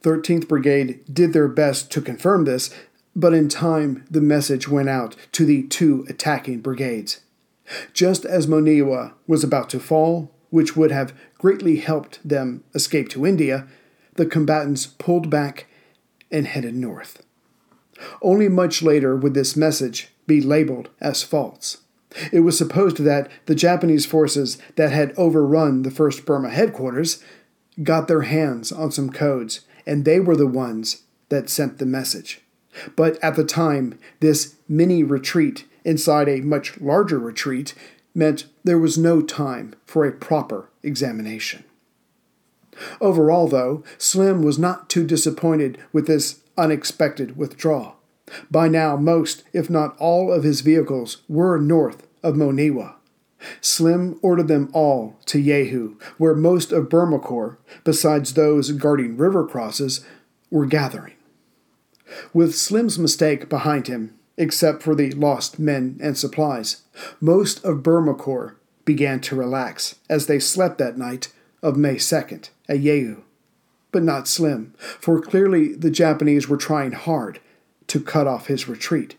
13th 0.00 0.48
Brigade 0.48 1.00
did 1.12 1.32
their 1.32 1.48
best 1.48 1.90
to 1.92 2.00
confirm 2.00 2.44
this, 2.44 2.74
but 3.14 3.34
in 3.34 3.48
time 3.48 4.04
the 4.10 4.20
message 4.20 4.68
went 4.68 4.88
out 4.88 5.16
to 5.32 5.44
the 5.44 5.64
two 5.64 6.06
attacking 6.08 6.60
brigades. 6.60 7.20
Just 7.92 8.24
as 8.24 8.46
Monywa 8.46 9.12
was 9.26 9.44
about 9.44 9.68
to 9.70 9.80
fall, 9.80 10.30
which 10.50 10.76
would 10.76 10.90
have 10.90 11.12
greatly 11.36 11.76
helped 11.76 12.26
them 12.26 12.64
escape 12.74 13.08
to 13.10 13.26
India, 13.26 13.66
the 14.14 14.26
combatants 14.26 14.86
pulled 14.86 15.28
back 15.30 15.66
and 16.30 16.46
headed 16.46 16.74
north. 16.74 17.22
Only 18.22 18.48
much 18.48 18.82
later 18.82 19.16
would 19.16 19.34
this 19.34 19.56
message 19.56 20.08
be 20.26 20.40
labeled 20.40 20.88
as 21.00 21.22
false. 21.22 21.78
It 22.32 22.40
was 22.40 22.58
supposed 22.58 22.98
that 22.98 23.30
the 23.46 23.54
Japanese 23.54 24.06
forces 24.06 24.58
that 24.76 24.92
had 24.92 25.14
overrun 25.16 25.82
the 25.82 25.90
1st 25.90 26.24
Burma 26.24 26.50
headquarters 26.50 27.22
got 27.82 28.08
their 28.08 28.22
hands 28.22 28.72
on 28.72 28.90
some 28.90 29.10
codes, 29.10 29.60
and 29.86 30.04
they 30.04 30.20
were 30.20 30.36
the 30.36 30.46
ones 30.46 31.02
that 31.28 31.48
sent 31.48 31.78
the 31.78 31.86
message. 31.86 32.40
But 32.96 33.22
at 33.22 33.36
the 33.36 33.44
time, 33.44 33.98
this 34.20 34.56
mini 34.68 35.02
retreat 35.02 35.64
inside 35.84 36.28
a 36.28 36.40
much 36.40 36.80
larger 36.80 37.18
retreat 37.18 37.74
meant 38.14 38.46
there 38.64 38.78
was 38.78 38.98
no 38.98 39.22
time 39.22 39.74
for 39.86 40.04
a 40.04 40.12
proper 40.12 40.70
examination. 40.82 41.64
Overall, 43.00 43.48
though, 43.48 43.82
Slim 43.96 44.42
was 44.42 44.58
not 44.58 44.88
too 44.88 45.04
disappointed 45.04 45.78
with 45.92 46.06
this 46.06 46.40
unexpected 46.56 47.36
withdrawal. 47.36 47.96
By 48.50 48.68
now, 48.68 48.96
most, 48.96 49.44
if 49.52 49.70
not 49.70 49.96
all, 49.98 50.32
of 50.32 50.44
his 50.44 50.60
vehicles 50.60 51.18
were 51.28 51.58
north 51.58 52.07
of 52.22 52.34
Monywa. 52.34 52.94
Slim 53.60 54.18
ordered 54.22 54.48
them 54.48 54.68
all 54.72 55.16
to 55.26 55.38
Yeu, 55.38 55.96
where 56.16 56.34
most 56.34 56.72
of 56.72 56.88
Burma 56.88 57.18
Corps, 57.18 57.58
besides 57.84 58.34
those 58.34 58.72
guarding 58.72 59.16
river 59.16 59.46
crosses, 59.46 60.04
were 60.50 60.66
gathering. 60.66 61.14
With 62.32 62.54
Slim's 62.54 62.98
mistake 62.98 63.48
behind 63.48 63.86
him, 63.86 64.14
except 64.36 64.82
for 64.82 64.94
the 64.94 65.10
lost 65.12 65.58
men 65.58 65.98
and 66.02 66.16
supplies, 66.16 66.82
most 67.20 67.64
of 67.64 67.82
Burma 67.82 68.14
Corps 68.14 68.56
began 68.84 69.20
to 69.20 69.36
relax 69.36 69.96
as 70.08 70.26
they 70.26 70.38
slept 70.38 70.78
that 70.78 70.96
night 70.96 71.28
of 71.62 71.76
May 71.76 71.96
2nd 71.96 72.48
at 72.68 72.78
Yeu. 72.78 73.22
But 73.92 74.02
not 74.02 74.28
Slim, 74.28 74.74
for 74.78 75.20
clearly 75.20 75.74
the 75.74 75.90
Japanese 75.90 76.48
were 76.48 76.56
trying 76.56 76.92
hard 76.92 77.40
to 77.88 78.00
cut 78.00 78.26
off 78.26 78.46
his 78.46 78.68
retreat. 78.68 79.16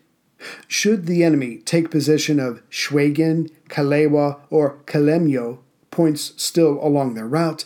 Should 0.66 1.06
the 1.06 1.22
enemy 1.22 1.58
take 1.58 1.90
possession 1.90 2.40
of 2.40 2.62
Shwegyin, 2.70 3.50
Kalewa, 3.68 4.40
or 4.50 4.78
Kalemyo, 4.86 5.58
points 5.90 6.32
still 6.36 6.78
along 6.82 7.14
their 7.14 7.28
route, 7.28 7.64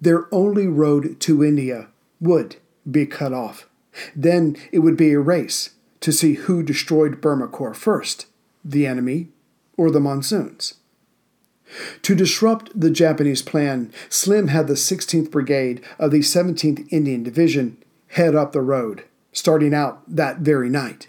their 0.00 0.32
only 0.32 0.66
road 0.66 1.20
to 1.20 1.44
India 1.44 1.88
would 2.20 2.56
be 2.90 3.06
cut 3.06 3.32
off. 3.32 3.68
Then 4.14 4.56
it 4.72 4.80
would 4.80 4.96
be 4.96 5.12
a 5.12 5.20
race 5.20 5.70
to 6.00 6.12
see 6.12 6.34
who 6.34 6.62
destroyed 6.62 7.20
Burma 7.20 7.48
Corps 7.48 7.74
first, 7.74 8.26
the 8.64 8.86
enemy 8.86 9.28
or 9.76 9.90
the 9.90 10.00
monsoons. 10.00 10.74
To 12.02 12.14
disrupt 12.14 12.78
the 12.78 12.90
Japanese 12.90 13.42
plan, 13.42 13.92
Slim 14.08 14.48
had 14.48 14.68
the 14.68 14.74
16th 14.74 15.30
Brigade 15.30 15.82
of 15.98 16.10
the 16.12 16.20
17th 16.20 16.86
Indian 16.92 17.22
Division 17.22 17.76
head 18.08 18.34
up 18.34 18.52
the 18.52 18.60
road, 18.60 19.04
starting 19.32 19.74
out 19.74 20.02
that 20.06 20.38
very 20.38 20.68
night. 20.68 21.08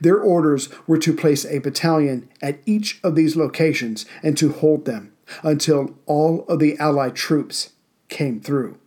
Their 0.00 0.18
orders 0.18 0.68
were 0.86 0.98
to 0.98 1.14
place 1.14 1.44
a 1.44 1.58
battalion 1.58 2.28
at 2.42 2.60
each 2.66 3.00
of 3.02 3.14
these 3.14 3.36
locations 3.36 4.06
and 4.22 4.36
to 4.38 4.52
hold 4.52 4.84
them 4.84 5.12
until 5.42 5.96
all 6.06 6.44
of 6.48 6.58
the 6.58 6.76
Allied 6.78 7.14
troops 7.14 7.70
came 8.08 8.40
through. 8.40 8.78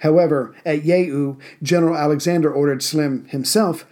However, 0.00 0.54
at 0.64 0.82
Yeu, 0.82 1.38
General 1.62 1.96
Alexander 1.96 2.52
ordered 2.52 2.82
Slim 2.82 3.26
himself 3.26 3.86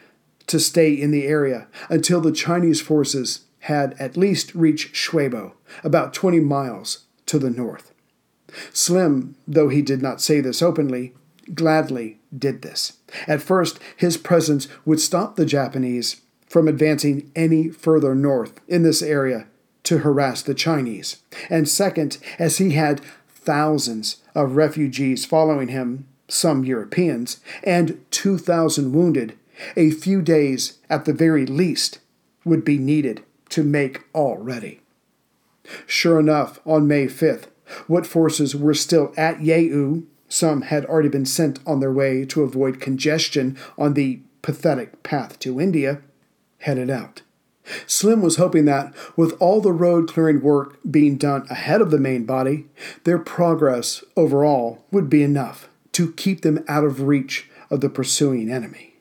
to 0.47 0.59
stay 0.59 0.93
in 0.93 1.11
the 1.11 1.27
area 1.27 1.69
until 1.89 2.21
the 2.21 2.33
Chinese 2.33 2.81
forces 2.81 3.47
had 3.61 3.95
at 3.99 4.17
least 4.17 4.55
reached 4.55 4.95
Shwebo, 4.95 5.53
about 5.85 6.15
20 6.15 6.41
miles 6.41 7.05
to 7.27 7.39
the 7.39 7.51
north. 7.51 7.93
Slim, 8.73 9.37
though 9.47 9.69
he 9.69 9.83
did 9.83 10.01
not 10.01 10.21
say 10.21 10.41
this 10.41 10.63
openly, 10.63 11.15
gladly 11.55 12.19
did 12.37 12.63
this. 12.63 12.99
At 13.27 13.43
first, 13.43 13.79
his 13.97 14.17
presence 14.17 14.69
would 14.85 15.01
stop 15.01 15.37
the 15.37 15.47
Japanese 15.47 16.21
from 16.47 16.69
advancing 16.69 17.31
any 17.37 17.69
further 17.69 18.15
north 18.15 18.61
in 18.69 18.83
this 18.83 19.03
area 19.03 19.47
to 19.85 19.99
harass 19.99 20.43
the 20.43 20.55
Chinese. 20.55 21.23
And 21.49 21.69
second, 21.69 22.19
as 22.39 22.59
he 22.59 22.73
had 22.73 23.01
thousands 23.29 24.17
of 24.35 24.57
refugees 24.57 25.25
following 25.25 25.69
him, 25.69 26.07
some 26.29 26.65
Europeans, 26.65 27.41
and 27.65 28.05
2,000 28.11 28.93
wounded, 28.93 29.37
a 29.77 29.91
few 29.91 30.23
days 30.23 30.79
at 30.91 31.05
the 31.05 31.13
very 31.13 31.47
least 31.47 32.01
would 32.45 32.65
be 32.65 32.79
needed 32.79 33.23
to 33.51 33.63
make 33.63 34.05
all 34.13 34.37
ready. 34.37 34.81
Sure 35.87 36.21
enough, 36.21 36.61
on 36.67 36.87
May 36.87 37.07
5th, 37.07 37.45
what 37.87 38.07
forces 38.07 38.55
were 38.55 38.75
still 38.75 39.13
at 39.17 39.39
Yeu 39.39 40.05
some 40.29 40.63
had 40.63 40.85
already 40.85 41.09
been 41.09 41.27
sent 41.27 41.59
on 41.67 41.81
their 41.81 41.93
way 41.93 42.25
to 42.27 42.43
avoid 42.43 42.81
congestion 42.81 43.57
on 43.77 43.95
the 43.95 44.21
pathetic 44.43 45.03
path 45.03 45.39
to 45.41 45.61
India, 45.61 46.03
headed 46.59 46.91
out. 46.91 47.23
Slim 47.87 48.23
was 48.23 48.37
hoping 48.37 48.65
that, 48.65 48.95
with 49.17 49.37
all 49.41 49.61
the 49.61 49.73
road 49.73 50.09
clearing 50.09 50.41
work 50.41 50.79
being 50.91 51.17
done 51.17 51.47
ahead 51.51 51.81
of 51.81 51.91
the 51.91 51.99
main 51.99 52.25
body, 52.25 52.67
their 53.05 53.19
progress 53.19 54.03
overall 54.17 54.85
would 54.91 55.11
be 55.11 55.23
enough 55.23 55.69
to 55.93 56.13
keep 56.13 56.43
them 56.43 56.65
out 56.69 56.85
of 56.85 57.03
reach 57.03 57.51
of 57.71 57.81
the 57.81 57.91
pursuing 57.91 58.51
enemy. 58.51 58.95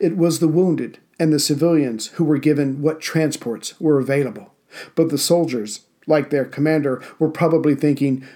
It 0.00 0.16
was 0.16 0.38
the 0.38 0.48
wounded 0.48 0.98
and 1.18 1.32
the 1.32 1.38
civilians 1.38 2.08
who 2.08 2.24
were 2.24 2.38
given 2.38 2.80
what 2.80 3.00
transports 3.00 3.78
were 3.80 3.98
available, 3.98 4.54
but 4.94 5.10
the 5.10 5.18
soldiers, 5.18 5.80
like 6.06 6.30
their 6.30 6.44
commander, 6.44 7.02
were 7.18 7.30
probably 7.30 7.74
thinking, 7.74 8.26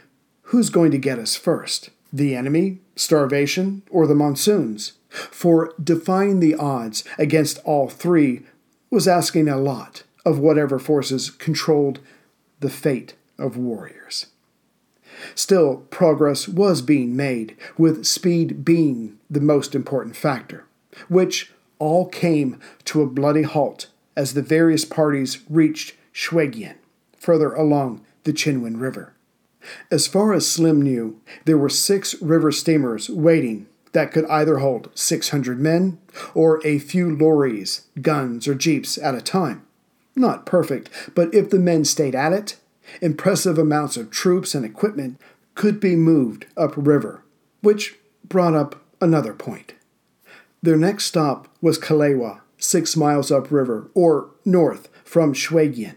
who's 0.51 0.69
going 0.69 0.91
to 0.91 0.99
get 0.99 1.19
us 1.19 1.37
first? 1.37 1.91
The 2.13 2.35
enemy, 2.35 2.79
starvation, 2.97 3.83
or 3.89 4.09
the 4.09 4.17
monsoons? 4.17 4.95
For 5.09 5.73
defying 5.83 6.41
the 6.41 6.57
odds 6.57 7.05
against 7.19 7.59
all 7.65 7.89
three 7.89 8.43
was 8.91 9.07
asking 9.07 9.49
a 9.49 9.57
lot 9.57 10.03
of 10.27 10.41
whatever 10.41 10.81
forces 10.81 11.31
controlled 11.31 12.01
the 12.59 12.69
fate 12.69 13.15
of 13.39 13.57
warriors. 13.57 14.27
Still, 15.37 15.87
progress 15.91 16.49
was 16.49 16.83
being 16.83 17.15
made, 17.15 17.57
with 17.79 18.05
speed 18.05 18.65
being 18.65 19.19
the 19.31 19.41
most 19.41 19.77
important 19.77 20.17
factor, 20.17 20.65
which 21.09 21.53
all 21.79 22.09
came 22.09 22.59
to 22.87 23.03
a 23.03 23.07
bloody 23.07 23.43
halt 23.43 23.87
as 24.17 24.35
the 24.35 24.43
various 24.43 24.85
parties 24.85 25.39
reached 25.49 25.95
Shwegyin, 26.13 26.75
further 27.17 27.53
along 27.53 28.05
the 28.25 28.33
Chindwin 28.33 28.81
River. 28.81 29.15
As 29.91 30.07
far 30.07 30.33
as 30.33 30.49
Slim 30.49 30.83
knew, 30.83 31.21
there 31.45 31.59
were 31.59 31.69
six 31.69 32.21
river 32.23 32.53
steamers 32.53 33.09
waiting 33.09 33.67
that 33.93 34.13
could 34.13 34.25
either 34.27 34.59
hold 34.59 34.91
600 34.95 35.59
men 35.59 35.99
or 36.35 36.65
a 36.65 36.79
few 36.79 37.15
lorries, 37.15 37.87
guns, 38.01 38.47
or 38.47 38.55
jeeps 38.55 38.97
at 38.99 39.15
a 39.15 39.21
time. 39.21 39.67
Not 40.15 40.47
perfect, 40.47 40.91
but 41.15 41.35
if 41.35 41.51
the 41.51 41.59
men 41.59 41.85
stayed 41.85 42.15
at 42.15 42.33
it, 42.33 42.57
impressive 43.01 43.59
amounts 43.59 43.97
of 43.97 44.11
troops 44.11 44.55
and 44.55 44.65
equipment 44.65 45.21
could 45.55 45.81
be 45.81 45.97
moved 45.97 46.47
upriver, 46.57 47.23
which 47.61 47.97
brought 48.25 48.55
up 48.55 48.83
another 49.01 49.35
point. 49.35 49.75
Their 50.63 50.77
next 50.77 51.05
stop 51.05 51.49
was 51.61 51.79
Kalewa, 51.79 52.41
six 52.59 52.97
miles 52.97 53.31
upriver, 53.31 53.91
or 53.95 54.31
north 54.45 54.89
from 55.05 55.33
Shwegyin. 55.33 55.97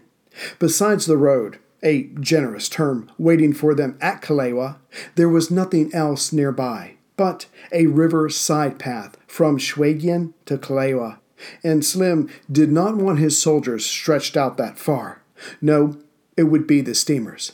Besides 0.58 1.06
the 1.06 1.16
road, 1.16 1.58
a 1.84 2.04
generous 2.18 2.68
term, 2.68 3.10
waiting 3.18 3.52
for 3.52 3.74
them 3.74 3.96
at 4.00 4.22
Kalewa, 4.22 4.76
there 5.14 5.28
was 5.28 5.50
nothing 5.50 5.94
else 5.94 6.32
nearby 6.32 6.96
but 7.16 7.46
a 7.72 7.86
river 7.86 8.28
side 8.28 8.78
path 8.78 9.16
from 9.26 9.58
Shwegyin 9.58 10.32
to 10.46 10.58
Kalewa, 10.58 11.18
and 11.62 11.84
Slim 11.84 12.30
did 12.50 12.72
not 12.72 12.96
want 12.96 13.18
his 13.18 13.40
soldiers 13.40 13.84
stretched 13.84 14.36
out 14.36 14.56
that 14.56 14.78
far. 14.78 15.22
No, 15.60 15.98
it 16.36 16.44
would 16.44 16.66
be 16.66 16.80
the 16.80 16.94
steamers. 16.94 17.52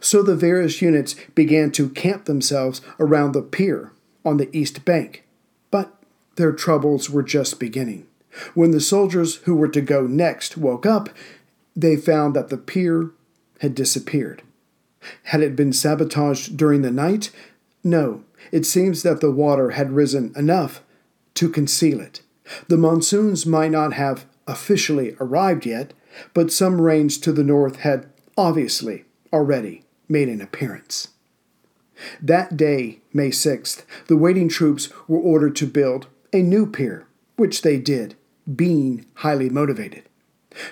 So 0.00 0.22
the 0.22 0.36
various 0.36 0.80
units 0.82 1.14
began 1.34 1.70
to 1.72 1.90
camp 1.90 2.24
themselves 2.24 2.80
around 2.98 3.32
the 3.32 3.42
pier 3.42 3.92
on 4.24 4.38
the 4.38 4.54
east 4.56 4.84
bank. 4.84 5.24
But 5.70 5.94
their 6.36 6.52
troubles 6.52 7.10
were 7.10 7.22
just 7.22 7.60
beginning. 7.60 8.06
When 8.54 8.70
the 8.70 8.80
soldiers 8.80 9.36
who 9.44 9.54
were 9.54 9.68
to 9.68 9.80
go 9.80 10.06
next 10.06 10.56
woke 10.56 10.86
up, 10.86 11.10
they 11.76 11.96
found 11.96 12.34
that 12.34 12.48
the 12.48 12.56
pier 12.56 13.10
had 13.58 13.74
disappeared. 13.74 14.42
Had 15.24 15.42
it 15.42 15.56
been 15.56 15.72
sabotaged 15.72 16.56
during 16.56 16.82
the 16.82 16.90
night? 16.90 17.30
No, 17.84 18.24
it 18.50 18.66
seems 18.66 19.02
that 19.02 19.20
the 19.20 19.30
water 19.30 19.70
had 19.70 19.92
risen 19.92 20.32
enough 20.36 20.82
to 21.34 21.48
conceal 21.48 22.00
it. 22.00 22.22
The 22.68 22.76
monsoons 22.76 23.46
might 23.46 23.70
not 23.70 23.92
have 23.92 24.26
officially 24.46 25.16
arrived 25.20 25.66
yet, 25.66 25.92
but 26.34 26.52
some 26.52 26.80
rains 26.80 27.18
to 27.18 27.32
the 27.32 27.44
north 27.44 27.76
had 27.76 28.08
obviously 28.36 29.04
already 29.32 29.84
made 30.08 30.28
an 30.28 30.40
appearance. 30.40 31.08
That 32.22 32.56
day, 32.56 33.00
May 33.12 33.30
6th, 33.30 33.84
the 34.06 34.16
waiting 34.16 34.48
troops 34.48 34.88
were 35.06 35.18
ordered 35.18 35.56
to 35.56 35.66
build 35.66 36.06
a 36.32 36.42
new 36.42 36.66
pier, 36.66 37.06
which 37.36 37.62
they 37.62 37.78
did, 37.78 38.14
being 38.54 39.04
highly 39.14 39.50
motivated. 39.50 40.07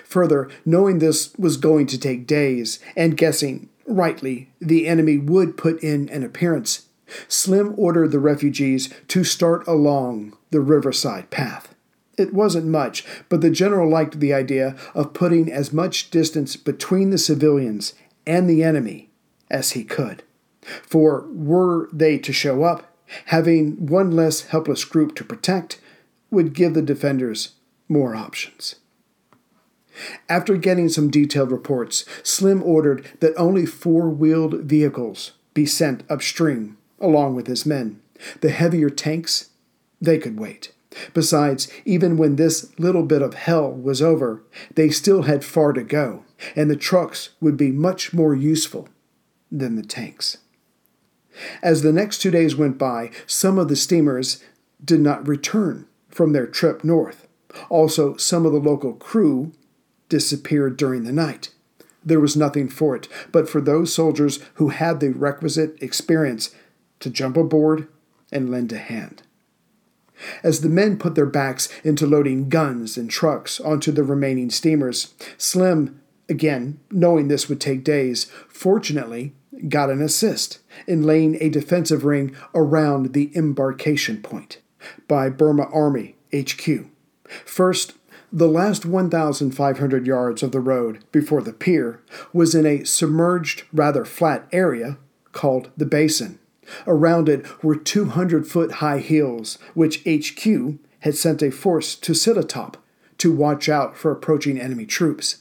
Further, 0.05 0.49
knowing 0.65 0.99
this 0.99 1.33
was 1.37 1.57
going 1.57 1.87
to 1.87 1.99
take 1.99 2.27
days, 2.27 2.79
and 2.95 3.17
guessing 3.17 3.69
rightly 3.85 4.49
the 4.59 4.87
enemy 4.87 5.17
would 5.17 5.57
put 5.57 5.81
in 5.83 6.09
an 6.09 6.23
appearance, 6.23 6.87
Slim 7.27 7.73
ordered 7.77 8.11
the 8.11 8.19
refugees 8.19 8.93
to 9.07 9.23
start 9.23 9.65
along 9.67 10.35
the 10.51 10.59
riverside 10.59 11.29
path. 11.29 11.73
It 12.17 12.33
wasn't 12.33 12.65
much, 12.65 13.05
but 13.29 13.41
the 13.41 13.51
general 13.51 13.89
liked 13.89 14.19
the 14.19 14.33
idea 14.33 14.75
of 14.93 15.13
putting 15.13 15.51
as 15.51 15.71
much 15.71 16.09
distance 16.09 16.55
between 16.55 17.11
the 17.11 17.17
civilians 17.17 17.93
and 18.25 18.49
the 18.49 18.63
enemy 18.63 19.09
as 19.49 19.71
he 19.71 19.83
could. 19.83 20.23
For 20.61 21.25
were 21.31 21.87
they 21.93 22.17
to 22.17 22.33
show 22.33 22.63
up, 22.63 22.93
having 23.25 23.85
one 23.85 24.11
less 24.11 24.47
helpless 24.47 24.83
group 24.83 25.15
to 25.15 25.23
protect 25.23 25.79
would 26.29 26.53
give 26.53 26.73
the 26.73 26.81
defenders 26.81 27.53
more 27.87 28.15
options. 28.15 28.75
After 30.29 30.57
getting 30.57 30.89
some 30.89 31.09
detailed 31.09 31.51
reports, 31.51 32.05
Slim 32.23 32.61
ordered 32.63 33.09
that 33.19 33.35
only 33.35 33.65
four 33.65 34.09
wheeled 34.09 34.61
vehicles 34.61 35.33
be 35.53 35.65
sent 35.65 36.03
upstream 36.09 36.77
along 36.99 37.35
with 37.35 37.47
his 37.47 37.65
men. 37.65 38.01
The 38.41 38.49
heavier 38.49 38.89
tanks, 38.89 39.49
they 40.01 40.17
could 40.17 40.39
wait. 40.39 40.73
Besides, 41.13 41.67
even 41.85 42.17
when 42.17 42.35
this 42.35 42.71
little 42.79 43.03
bit 43.03 43.21
of 43.21 43.35
hell 43.35 43.71
was 43.71 44.01
over, 44.01 44.43
they 44.73 44.89
still 44.89 45.23
had 45.23 45.43
far 45.43 45.73
to 45.73 45.83
go, 45.83 46.23
and 46.55 46.69
the 46.69 46.75
trucks 46.75 47.29
would 47.39 47.57
be 47.57 47.71
much 47.71 48.13
more 48.13 48.33
useful 48.35 48.89
than 49.51 49.75
the 49.75 49.83
tanks. 49.83 50.37
As 51.61 51.81
the 51.81 51.93
next 51.93 52.19
two 52.19 52.31
days 52.31 52.55
went 52.55 52.77
by, 52.77 53.11
some 53.27 53.59
of 53.59 53.67
the 53.67 53.75
steamers 53.75 54.43
did 54.83 54.99
not 54.99 55.27
return 55.27 55.87
from 56.09 56.33
their 56.33 56.47
trip 56.47 56.83
north. 56.83 57.27
Also, 57.69 58.15
some 58.17 58.45
of 58.45 58.53
the 58.53 58.59
local 58.59 58.93
crew 58.93 59.51
disappeared 60.09 60.77
during 60.77 61.03
the 61.03 61.11
night. 61.11 61.51
There 62.03 62.19
was 62.19 62.37
nothing 62.37 62.69
for 62.69 62.95
it 62.95 63.07
but 63.31 63.49
for 63.49 63.59
those 63.59 63.93
soldiers 63.93 64.39
who 64.55 64.69
had 64.69 64.99
the 64.99 65.09
requisite 65.09 65.81
experience 65.81 66.55
to 66.99 67.09
jump 67.09 67.37
aboard 67.37 67.87
and 68.31 68.49
lend 68.49 68.71
a 68.71 68.77
hand. 68.77 69.23
As 70.41 70.61
the 70.61 70.69
men 70.69 70.97
put 70.97 71.15
their 71.15 71.25
backs 71.25 71.69
into 71.83 72.07
loading 72.07 72.49
guns 72.49 72.97
and 72.97 73.09
trucks 73.09 73.59
onto 73.59 73.91
the 73.91 74.03
remaining 74.03 74.49
steamers, 74.49 75.13
Slim, 75.37 76.01
again 76.27 76.79
knowing 76.91 77.27
this 77.27 77.47
would 77.49 77.61
take 77.61 77.83
days, 77.83 78.25
fortunately 78.47 79.33
got 79.69 79.89
an 79.89 80.01
assist 80.01 80.59
in 80.85 81.03
laying 81.03 81.37
a 81.41 81.49
defensive 81.49 82.05
ring 82.05 82.35
around 82.53 83.13
the 83.13 83.31
embarkation 83.35 84.21
point 84.21 84.59
by 85.07 85.29
Burma 85.29 85.63
Army 85.73 86.15
HQ. 86.33 86.85
First, 87.45 87.93
the 88.31 88.47
last 88.47 88.85
1,500 88.85 90.05
yards 90.05 90.43
of 90.43 90.51
the 90.51 90.59
road 90.59 91.03
before 91.11 91.41
the 91.41 91.53
pier 91.53 92.01
was 92.33 92.53
in 92.53 92.65
a 92.65 92.83
submerged, 92.83 93.63
rather 93.71 94.03
flat 94.03 94.47
area 94.51 94.97
called 95.31 95.69
the 95.77 95.85
Basin. 95.85 96.39
Around 96.85 97.29
it 97.29 97.63
were 97.63 97.75
200 97.75 98.45
foot 98.45 98.73
high 98.73 98.99
hills, 98.99 99.57
which 99.73 100.03
HQ 100.05 100.77
had 101.01 101.15
sent 101.15 101.41
a 101.41 101.51
force 101.51 101.95
to 101.95 102.13
sit 102.13 102.37
atop 102.37 102.77
to 103.19 103.33
watch 103.33 103.69
out 103.69 103.95
for 103.95 104.11
approaching 104.11 104.59
enemy 104.59 104.85
troops. 104.85 105.37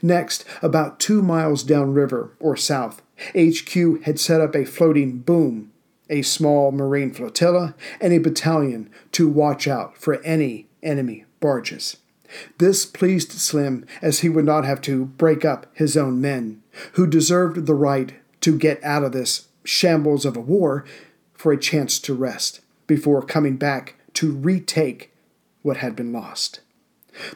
Next, 0.00 0.44
about 0.60 1.00
two 1.00 1.22
miles 1.22 1.64
downriver 1.64 2.32
or 2.38 2.56
south, 2.56 3.02
HQ 3.36 4.02
had 4.04 4.20
set 4.20 4.40
up 4.40 4.54
a 4.54 4.64
floating 4.64 5.18
boom, 5.18 5.72
a 6.08 6.22
small 6.22 6.70
marine 6.72 7.12
flotilla, 7.12 7.74
and 8.00 8.12
a 8.12 8.18
battalion 8.18 8.90
to 9.12 9.28
watch 9.28 9.66
out 9.66 9.96
for 9.96 10.22
any 10.22 10.68
enemy 10.82 11.24
barges. 11.40 11.96
This 12.58 12.86
pleased 12.86 13.32
Slim 13.32 13.84
as 14.00 14.20
he 14.20 14.28
would 14.28 14.44
not 14.44 14.64
have 14.64 14.80
to 14.82 15.06
break 15.06 15.44
up 15.44 15.66
his 15.72 15.96
own 15.96 16.20
men, 16.20 16.62
who 16.92 17.06
deserved 17.06 17.66
the 17.66 17.74
right 17.74 18.14
to 18.40 18.58
get 18.58 18.82
out 18.82 19.04
of 19.04 19.12
this 19.12 19.48
shambles 19.64 20.24
of 20.24 20.36
a 20.36 20.40
war 20.40 20.84
for 21.34 21.52
a 21.52 21.58
chance 21.58 21.98
to 22.00 22.14
rest 22.14 22.60
before 22.86 23.22
coming 23.22 23.56
back 23.56 23.96
to 24.14 24.32
retake 24.32 25.12
what 25.62 25.78
had 25.78 25.96
been 25.96 26.12
lost. 26.12 26.60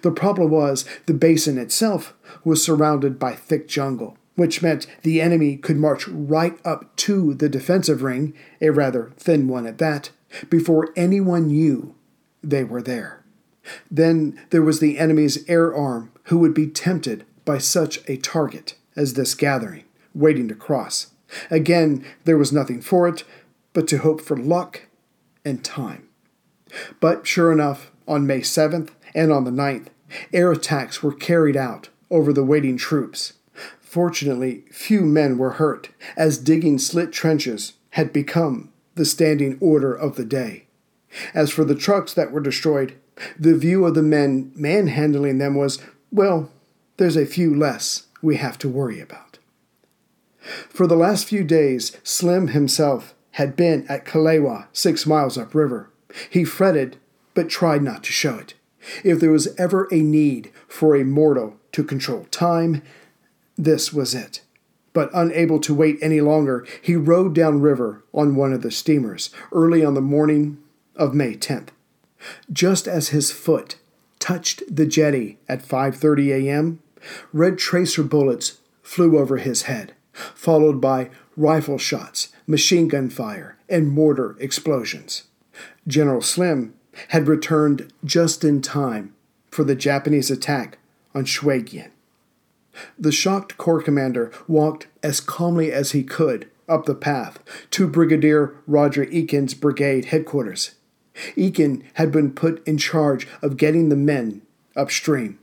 The 0.02 0.10
problem 0.10 0.50
was 0.50 0.84
the 1.06 1.14
basin 1.14 1.58
itself 1.58 2.14
was 2.44 2.64
surrounded 2.64 3.18
by 3.18 3.34
thick 3.34 3.68
jungle, 3.68 4.16
which 4.34 4.62
meant 4.62 4.86
the 5.02 5.20
enemy 5.20 5.56
could 5.56 5.76
march 5.76 6.08
right 6.08 6.58
up 6.64 6.94
to 6.96 7.34
the 7.34 7.48
defensive 7.48 8.02
ring, 8.02 8.34
a 8.60 8.70
rather 8.70 9.12
thin 9.16 9.48
one 9.48 9.66
at 9.66 9.78
that, 9.78 10.10
before 10.48 10.90
anyone 10.96 11.48
knew 11.48 11.94
they 12.42 12.64
were 12.64 12.82
there. 12.82 13.24
Then 13.90 14.40
there 14.50 14.62
was 14.62 14.80
the 14.80 14.98
enemy's 14.98 15.48
air 15.48 15.74
arm, 15.74 16.12
who 16.24 16.38
would 16.38 16.54
be 16.54 16.66
tempted 16.66 17.24
by 17.44 17.58
such 17.58 18.00
a 18.08 18.16
target 18.16 18.74
as 18.94 19.14
this 19.14 19.34
gathering, 19.34 19.84
waiting 20.14 20.48
to 20.48 20.54
cross. 20.54 21.08
Again, 21.50 22.04
there 22.24 22.38
was 22.38 22.52
nothing 22.52 22.80
for 22.80 23.08
it 23.08 23.24
but 23.72 23.86
to 23.88 23.98
hope 23.98 24.20
for 24.20 24.36
luck 24.36 24.82
and 25.44 25.64
time. 25.64 26.08
But 27.00 27.26
sure 27.26 27.52
enough, 27.52 27.90
on 28.08 28.26
May 28.26 28.40
7th 28.40 28.90
and 29.14 29.32
on 29.32 29.44
the 29.44 29.50
9th, 29.50 29.88
air 30.32 30.52
attacks 30.52 31.02
were 31.02 31.12
carried 31.12 31.56
out 31.56 31.88
over 32.10 32.32
the 32.32 32.44
waiting 32.44 32.76
troops. 32.76 33.34
Fortunately, 33.80 34.64
few 34.70 35.02
men 35.02 35.38
were 35.38 35.52
hurt, 35.52 35.90
as 36.16 36.38
digging 36.38 36.78
slit 36.78 37.12
trenches 37.12 37.74
had 37.90 38.12
become 38.12 38.72
the 38.94 39.04
standing 39.04 39.56
order 39.60 39.94
of 39.94 40.16
the 40.16 40.24
day. 40.24 40.66
As 41.32 41.50
for 41.50 41.64
the 41.64 41.74
trucks 41.74 42.12
that 42.12 42.30
were 42.30 42.40
destroyed, 42.40 42.96
the 43.38 43.56
view 43.56 43.84
of 43.86 43.94
the 43.94 44.02
men 44.02 44.52
manhandling 44.54 45.38
them 45.38 45.54
was, 45.54 45.80
well, 46.10 46.50
there's 46.96 47.16
a 47.16 47.26
few 47.26 47.54
less 47.54 48.06
we 48.22 48.36
have 48.36 48.58
to 48.58 48.68
worry 48.68 49.00
about. 49.00 49.38
For 50.68 50.86
the 50.86 50.96
last 50.96 51.26
few 51.26 51.44
days, 51.44 51.96
Slim 52.02 52.48
himself 52.48 53.14
had 53.32 53.56
been 53.56 53.86
at 53.88 54.04
Kalewa, 54.04 54.68
six 54.72 55.06
miles 55.06 55.36
upriver. 55.36 55.90
He 56.30 56.44
fretted, 56.44 56.96
but 57.34 57.48
tried 57.48 57.82
not 57.82 58.04
to 58.04 58.12
show 58.12 58.36
it. 58.36 58.54
If 59.04 59.20
there 59.20 59.32
was 59.32 59.54
ever 59.58 59.88
a 59.92 60.00
need 60.00 60.52
for 60.68 60.96
a 60.96 61.04
mortal 61.04 61.56
to 61.72 61.84
control 61.84 62.26
time, 62.30 62.82
this 63.58 63.92
was 63.92 64.14
it. 64.14 64.42
But 64.92 65.10
unable 65.12 65.60
to 65.60 65.74
wait 65.74 65.98
any 66.00 66.20
longer, 66.20 66.66
he 66.80 66.96
rowed 66.96 67.34
downriver 67.34 68.04
on 68.14 68.36
one 68.36 68.52
of 68.52 68.62
the 68.62 68.70
steamers 68.70 69.30
early 69.52 69.84
on 69.84 69.94
the 69.94 70.00
morning 70.00 70.58
of 70.94 71.12
May 71.14 71.34
10th. 71.34 71.68
Just 72.52 72.88
as 72.88 73.08
his 73.08 73.30
foot 73.30 73.76
touched 74.18 74.62
the 74.74 74.86
jetty 74.86 75.38
at 75.48 75.62
5:30 75.62 76.46
a.m., 76.46 76.80
red 77.32 77.58
tracer 77.58 78.02
bullets 78.02 78.58
flew 78.82 79.18
over 79.18 79.36
his 79.36 79.62
head 79.62 79.92
followed 80.34 80.80
by 80.80 81.10
rifle 81.36 81.78
shots, 81.78 82.28
machine 82.46 82.88
gun 82.88 83.10
fire, 83.10 83.56
and 83.68 83.88
mortar 83.88 84.36
explosions. 84.40 85.24
General 85.86 86.22
Slim 86.22 86.74
had 87.08 87.28
returned 87.28 87.92
just 88.04 88.44
in 88.44 88.62
time 88.62 89.14
for 89.50 89.64
the 89.64 89.74
Japanese 89.74 90.30
attack 90.30 90.78
on 91.14 91.24
Shwegyin. 91.24 91.90
The 92.98 93.12
shocked 93.12 93.56
corps 93.56 93.82
commander 93.82 94.30
walked 94.46 94.86
as 95.02 95.20
calmly 95.20 95.72
as 95.72 95.92
he 95.92 96.02
could 96.02 96.48
up 96.68 96.84
the 96.84 96.94
path 96.94 97.38
to 97.70 97.86
Brigadier 97.86 98.54
Roger 98.66 99.04
Ekin's 99.04 99.54
brigade 99.54 100.06
headquarters. 100.06 100.75
Ekin 101.36 101.82
had 101.94 102.12
been 102.12 102.32
put 102.32 102.66
in 102.66 102.78
charge 102.78 103.26
of 103.42 103.56
getting 103.56 103.88
the 103.88 103.96
men 103.96 104.42
upstream. 104.74 105.38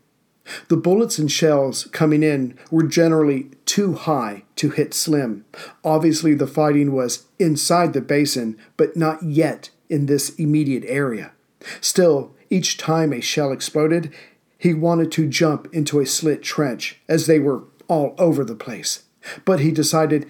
The 0.68 0.78
bullets 0.78 1.18
and 1.18 1.32
shells 1.32 1.86
coming 1.92 2.22
in 2.22 2.58
were 2.70 2.84
generally 2.84 3.50
too 3.66 3.94
high 3.94 4.44
to 4.58 4.72
hit 4.72 4.94
Slim. 4.94 5.46
Obviously, 5.84 6.34
the 6.34 6.48
fighting 6.48 6.92
was 6.92 7.26
inside 7.40 7.94
the 7.94 8.02
basin, 8.02 8.58
but 8.76 8.98
not 8.98 9.24
yet 9.24 9.70
in 9.90 10.06
this 10.06 10.36
immediate 10.36 10.84
area. 10.86 11.32
Still, 11.80 12.36
each 12.50 12.78
time 12.78 13.14
a 13.14 13.22
shell 13.22 13.52
exploded, 13.52 14.14
he 14.58 14.74
wanted 14.74 15.12
to 15.14 15.28
jump 15.28 15.68
into 15.74 16.00
a 16.00 16.06
slit 16.06 16.44
trench, 16.44 17.00
as 17.08 17.26
they 17.26 17.40
were 17.40 17.64
all 17.88 18.16
over 18.18 18.44
the 18.44 18.56
place. 18.56 19.04
But 19.46 19.60
he 19.60 19.72
decided 19.72 20.26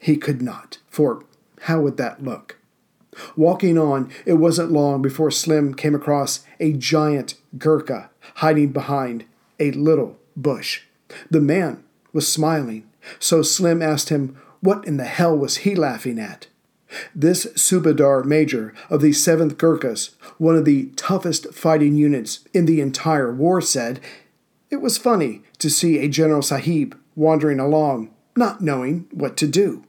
he 0.00 0.16
could 0.16 0.40
not, 0.40 0.78
for 0.88 1.24
how 1.62 1.80
would 1.80 1.96
that 1.96 2.22
look? 2.22 2.59
Walking 3.36 3.76
on, 3.76 4.10
it 4.24 4.34
wasn't 4.34 4.72
long 4.72 5.02
before 5.02 5.30
Slim 5.30 5.74
came 5.74 5.94
across 5.94 6.44
a 6.58 6.72
giant 6.72 7.34
Gurkha 7.58 8.10
hiding 8.36 8.72
behind 8.72 9.24
a 9.58 9.72
little 9.72 10.18
bush. 10.36 10.82
The 11.30 11.40
man 11.40 11.82
was 12.12 12.30
smiling, 12.30 12.88
so 13.18 13.42
Slim 13.42 13.82
asked 13.82 14.08
him 14.08 14.36
what 14.60 14.86
in 14.86 14.96
the 14.96 15.04
hell 15.04 15.36
was 15.36 15.58
he 15.58 15.74
laughing 15.74 16.18
at. 16.18 16.46
This 17.14 17.46
Subadar 17.54 18.24
major 18.24 18.74
of 18.88 19.00
the 19.00 19.10
7th 19.10 19.56
Gurkhas, 19.56 20.10
one 20.38 20.56
of 20.56 20.64
the 20.64 20.86
toughest 20.96 21.54
fighting 21.54 21.94
units 21.94 22.40
in 22.52 22.66
the 22.66 22.80
entire 22.80 23.32
war, 23.32 23.60
said, 23.60 24.00
It 24.70 24.80
was 24.80 24.98
funny 24.98 25.42
to 25.58 25.70
see 25.70 25.98
a 25.98 26.08
General 26.08 26.42
Sahib 26.42 26.98
wandering 27.14 27.60
along, 27.60 28.10
not 28.36 28.60
knowing 28.60 29.06
what 29.12 29.36
to 29.38 29.46
do. 29.46 29.84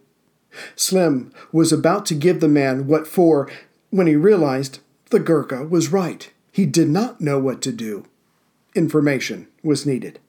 Slim 0.76 1.32
was 1.52 1.72
about 1.72 2.06
to 2.08 2.16
give 2.16 2.40
the 2.40 2.48
man 2.48 2.88
what 2.88 3.08
for 3.08 3.50
when 3.90 4.08
he 4.08 4.16
realized 4.16 4.80
the 5.10 5.20
Gurkha 5.20 5.64
was 5.66 5.92
right. 5.92 6.32
He 6.52 6.66
did 6.66 6.90
not 6.90 7.22
know 7.22 7.40
what 7.40 7.62
to 7.64 7.72
do 7.72 8.06
information 8.76 9.48
was 9.64 9.86
needed. 9.86 10.20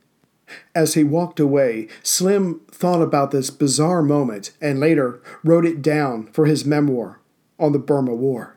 As 0.75 0.95
he 0.95 1.05
walked 1.05 1.41
away, 1.41 1.89
Slim 2.03 2.61
thought 2.71 3.01
about 3.01 3.31
this 3.31 3.51
bizarre 3.51 4.03
moment 4.03 4.51
and 4.61 4.81
later 4.81 5.23
wrote 5.45 5.65
it 5.65 5.81
down 5.81 6.27
for 6.33 6.47
his 6.47 6.65
memoir 6.65 7.21
on 7.59 7.73
the 7.73 7.79
Burma 7.79 8.15
War. 8.15 8.57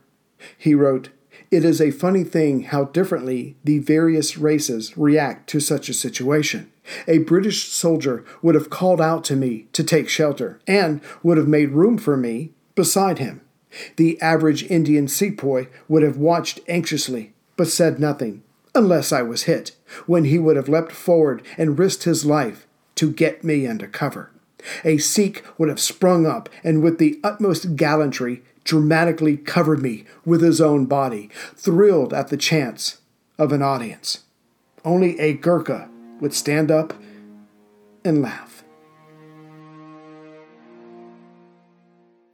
He 0.58 0.76
wrote, 0.76 1.10
It 1.56 1.64
is 1.64 1.80
a 1.80 1.90
funny 1.90 2.26
thing 2.26 2.64
how 2.64 2.84
differently 2.84 3.56
the 3.64 3.80
various 3.80 4.38
races 4.38 4.98
react 4.98 5.48
to 5.52 5.62
such 5.62 5.88
a 5.88 5.94
situation. 5.94 6.70
A 7.08 7.20
British 7.20 7.70
soldier 7.72 8.26
would 8.42 8.56
have 8.56 8.70
called 8.70 9.00
out 9.00 9.24
to 9.24 9.38
me 9.38 9.68
to 9.72 9.82
take 9.82 10.10
shelter 10.10 10.60
and 10.68 11.00
would 11.24 11.38
have 11.38 11.48
made 11.48 11.70
room 11.70 11.98
for 11.98 12.18
me 12.18 12.52
beside 12.76 13.20
him. 13.20 13.40
The 13.96 14.22
average 14.22 14.70
Indian 14.70 15.08
sepoy 15.08 15.70
would 15.88 16.04
have 16.04 16.18
watched 16.18 16.60
anxiously 16.68 17.32
but 17.56 17.70
said 17.70 18.02
nothing 18.02 18.44
unless 18.76 19.14
I 19.14 19.22
was 19.22 19.44
hit, 19.44 19.78
when 20.06 20.26
he 20.26 20.38
would 20.38 20.58
have 20.58 20.68
leapt 20.68 20.92
forward 20.92 21.42
and 21.58 21.80
risked 21.80 22.04
his 22.04 22.26
life 22.26 22.68
to 22.96 23.10
get 23.10 23.46
me 23.46 23.66
under 23.66 23.88
cover. 23.88 24.30
A 24.84 24.98
Sikh 24.98 25.42
would 25.58 25.70
have 25.70 25.80
sprung 25.80 26.26
up 26.26 26.50
and, 26.66 26.84
with 26.84 26.98
the 26.98 27.18
utmost 27.24 27.78
gallantry, 27.78 28.44
dramatically 28.66 29.38
covered 29.38 29.82
me 29.82 30.04
with 30.26 30.42
his 30.42 30.60
own 30.60 30.86
body, 30.86 31.30
thrilled 31.56 32.14
at 32.14 32.28
the 32.28 32.38
chance 32.38 33.00
of 33.38 33.54
an 33.54 33.62
audience. 33.62 34.24
Only 34.84 35.18
a 35.20 35.34
Gurkha 35.34 35.90
would 36.20 36.34
stand 36.34 36.70
up 36.70 36.94
and 38.04 38.22
laugh. 38.22 38.64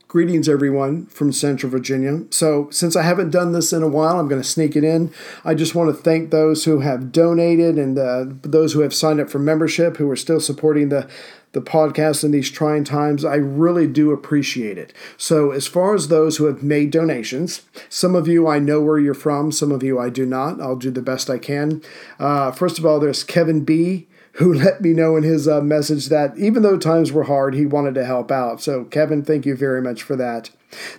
Greetings, 0.07 0.49
everyone 0.49 1.05
from 1.05 1.31
Central 1.31 1.71
Virginia. 1.71 2.23
So, 2.31 2.69
since 2.69 2.97
I 2.97 3.03
haven't 3.03 3.29
done 3.29 3.53
this 3.53 3.71
in 3.71 3.81
a 3.81 3.87
while, 3.87 4.19
I'm 4.19 4.27
going 4.27 4.41
to 4.41 4.47
sneak 4.47 4.75
it 4.75 4.83
in. 4.83 5.13
I 5.45 5.53
just 5.53 5.73
want 5.73 5.89
to 5.89 6.01
thank 6.01 6.31
those 6.31 6.65
who 6.65 6.81
have 6.81 7.13
donated 7.13 7.77
and 7.77 7.97
uh, 7.97 8.25
those 8.41 8.73
who 8.73 8.81
have 8.81 8.93
signed 8.93 9.21
up 9.21 9.29
for 9.29 9.39
membership, 9.39 9.95
who 9.95 10.11
are 10.11 10.17
still 10.17 10.41
supporting 10.41 10.89
the 10.89 11.09
the 11.53 11.61
podcast 11.61 12.23
in 12.23 12.31
these 12.31 12.49
trying 12.49 12.83
times. 12.83 13.25
I 13.25 13.35
really 13.35 13.87
do 13.87 14.11
appreciate 14.11 14.77
it. 14.77 14.93
So, 15.17 15.51
as 15.51 15.67
far 15.67 15.93
as 15.93 16.07
those 16.07 16.37
who 16.37 16.45
have 16.45 16.63
made 16.63 16.91
donations, 16.91 17.63
some 17.89 18.15
of 18.15 18.27
you 18.27 18.47
I 18.47 18.59
know 18.59 18.81
where 18.81 18.99
you're 18.99 19.13
from, 19.13 19.51
some 19.51 19.71
of 19.71 19.83
you 19.83 19.99
I 19.99 20.09
do 20.09 20.25
not. 20.25 20.61
I'll 20.61 20.75
do 20.75 20.91
the 20.91 21.01
best 21.01 21.29
I 21.29 21.37
can. 21.37 21.81
Uh, 22.19 22.51
first 22.51 22.79
of 22.79 22.85
all, 22.85 22.99
there's 22.99 23.23
Kevin 23.23 23.63
B 23.63 24.07
who 24.33 24.53
let 24.53 24.81
me 24.81 24.93
know 24.93 25.15
in 25.15 25.23
his 25.23 25.47
uh, 25.47 25.61
message 25.61 26.07
that 26.07 26.37
even 26.37 26.63
though 26.63 26.77
times 26.77 27.11
were 27.11 27.23
hard, 27.23 27.53
he 27.53 27.65
wanted 27.65 27.95
to 27.95 28.05
help 28.05 28.31
out. 28.31 28.61
So, 28.61 28.85
Kevin, 28.85 29.23
thank 29.23 29.45
you 29.45 29.55
very 29.55 29.81
much 29.81 30.03
for 30.03 30.15
that. 30.15 30.49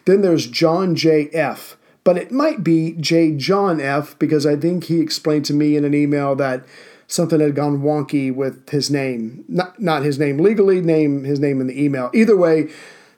Then 0.05 0.21
there's 0.21 0.47
John 0.47 0.95
J. 0.95 1.29
F., 1.33 1.77
but 2.05 2.19
it 2.19 2.33
might 2.33 2.65
be 2.65 2.93
J. 2.93 3.33
John 3.33 3.81
F. 3.81 4.19
because 4.19 4.45
I 4.45 4.57
think 4.57 4.85
he 4.85 5.01
explained 5.01 5.45
to 5.47 5.55
me 5.55 5.77
in 5.77 5.85
an 5.85 5.95
email 5.95 6.35
that 6.37 6.65
something 7.13 7.41
had 7.41 7.55
gone 7.55 7.83
wonky 7.83 8.35
with 8.35 8.71
his 8.71 8.91
name. 8.91 9.45
Not, 9.47 9.81
not 9.81 10.03
his 10.03 10.19
name 10.19 10.39
legally, 10.39 10.81
name 10.81 11.25
his 11.25 11.39
name 11.39 11.61
in 11.61 11.67
the 11.67 11.83
email. 11.83 12.11
Either 12.15 12.37
way, 12.37 12.71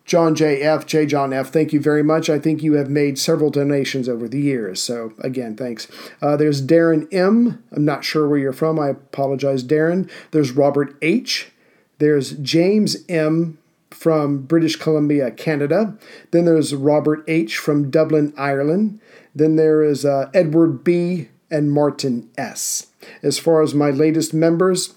John 0.05 0.35
J. 0.35 0.61
F., 0.61 0.85
J. 0.85 1.07
John 1.07 1.33
F., 1.33 1.51
thank 1.51 1.73
you 1.73 1.81
very 1.81 2.03
much. 2.03 2.29
I 2.29 2.39
think 2.39 2.63
you 2.63 2.75
have 2.75 2.91
made 2.91 3.19
several 3.19 3.51
donations 3.51 4.09
over 4.09 4.29
the 4.29 4.41
years. 4.41 4.83
So, 4.83 5.13
again, 5.21 5.57
thanks. 5.57 5.87
Uh, 6.21 6.37
there's 6.37 6.61
Darren 6.61 7.07
M. 7.13 7.63
I'm 7.73 7.85
not 7.85 8.05
sure 8.05 8.29
where 8.29 8.39
you're 8.39 8.53
from. 8.53 8.79
I 8.79 8.89
apologize, 8.89 9.63
Darren. 9.63 10.11
There's 10.33 10.51
Robert 10.51 10.97
H. 11.01 11.53
There's 11.99 12.33
James 12.33 12.97
M. 13.09 13.59
from 13.91 14.43
British 14.43 14.77
Columbia, 14.77 15.31
Canada. 15.31 15.97
Then 16.33 16.45
there's 16.45 16.75
Robert 16.75 17.25
H. 17.29 17.57
from 17.57 17.91
Dublin, 17.91 18.35
Ireland. 18.37 19.01
Then 19.35 19.57
there 19.57 19.83
is 19.83 20.05
uh, 20.05 20.31
Edward 20.35 20.83
B. 20.85 21.29
and 21.55 21.71
Martin 21.71 22.29
S. 22.37 22.89
As 23.23 23.39
far 23.39 23.63
as 23.63 23.75
my 23.75 23.91
latest 23.91 24.35
members, 24.35 24.95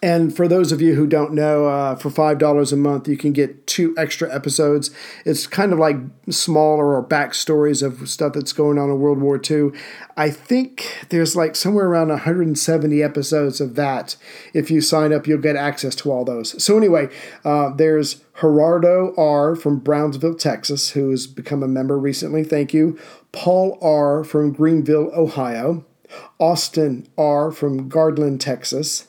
and 0.00 0.34
for 0.36 0.46
those 0.46 0.70
of 0.70 0.80
you 0.80 0.94
who 0.94 1.06
don't 1.08 1.32
know, 1.32 1.66
uh, 1.66 1.96
for 1.96 2.10
$5 2.10 2.72
a 2.72 2.76
month, 2.76 3.08
you 3.08 3.16
can 3.16 3.32
get 3.32 3.66
two 3.66 3.94
extra 3.98 4.32
episodes. 4.32 4.90
It's 5.24 5.46
kind 5.48 5.72
of 5.72 5.78
like 5.78 5.96
smaller 6.30 6.94
or 6.94 7.02
backstories 7.04 7.82
of 7.82 8.08
stuff 8.08 8.34
that's 8.34 8.52
going 8.52 8.78
on 8.78 8.90
in 8.90 9.00
World 9.00 9.20
War 9.20 9.40
II. 9.50 9.70
I 10.16 10.30
think 10.30 11.06
there's 11.08 11.34
like 11.34 11.56
somewhere 11.56 11.86
around 11.86 12.08
170 12.10 13.02
episodes 13.02 13.60
of 13.60 13.74
that. 13.74 14.16
If 14.54 14.70
you 14.70 14.80
sign 14.80 15.12
up, 15.12 15.26
you'll 15.26 15.38
get 15.38 15.56
access 15.56 15.96
to 15.96 16.12
all 16.12 16.24
those. 16.24 16.62
So, 16.62 16.76
anyway, 16.76 17.08
uh, 17.44 17.70
there's 17.70 18.22
Gerardo 18.40 19.14
R. 19.16 19.56
from 19.56 19.80
Brownsville, 19.80 20.36
Texas, 20.36 20.90
who 20.90 21.10
has 21.10 21.26
become 21.26 21.62
a 21.62 21.68
member 21.68 21.98
recently. 21.98 22.44
Thank 22.44 22.72
you. 22.72 22.98
Paul 23.32 23.78
R. 23.80 24.24
from 24.24 24.52
Greenville, 24.52 25.10
Ohio. 25.14 25.84
Austin 26.40 27.06
R. 27.18 27.50
from 27.50 27.88
Garland, 27.88 28.40
Texas 28.40 29.08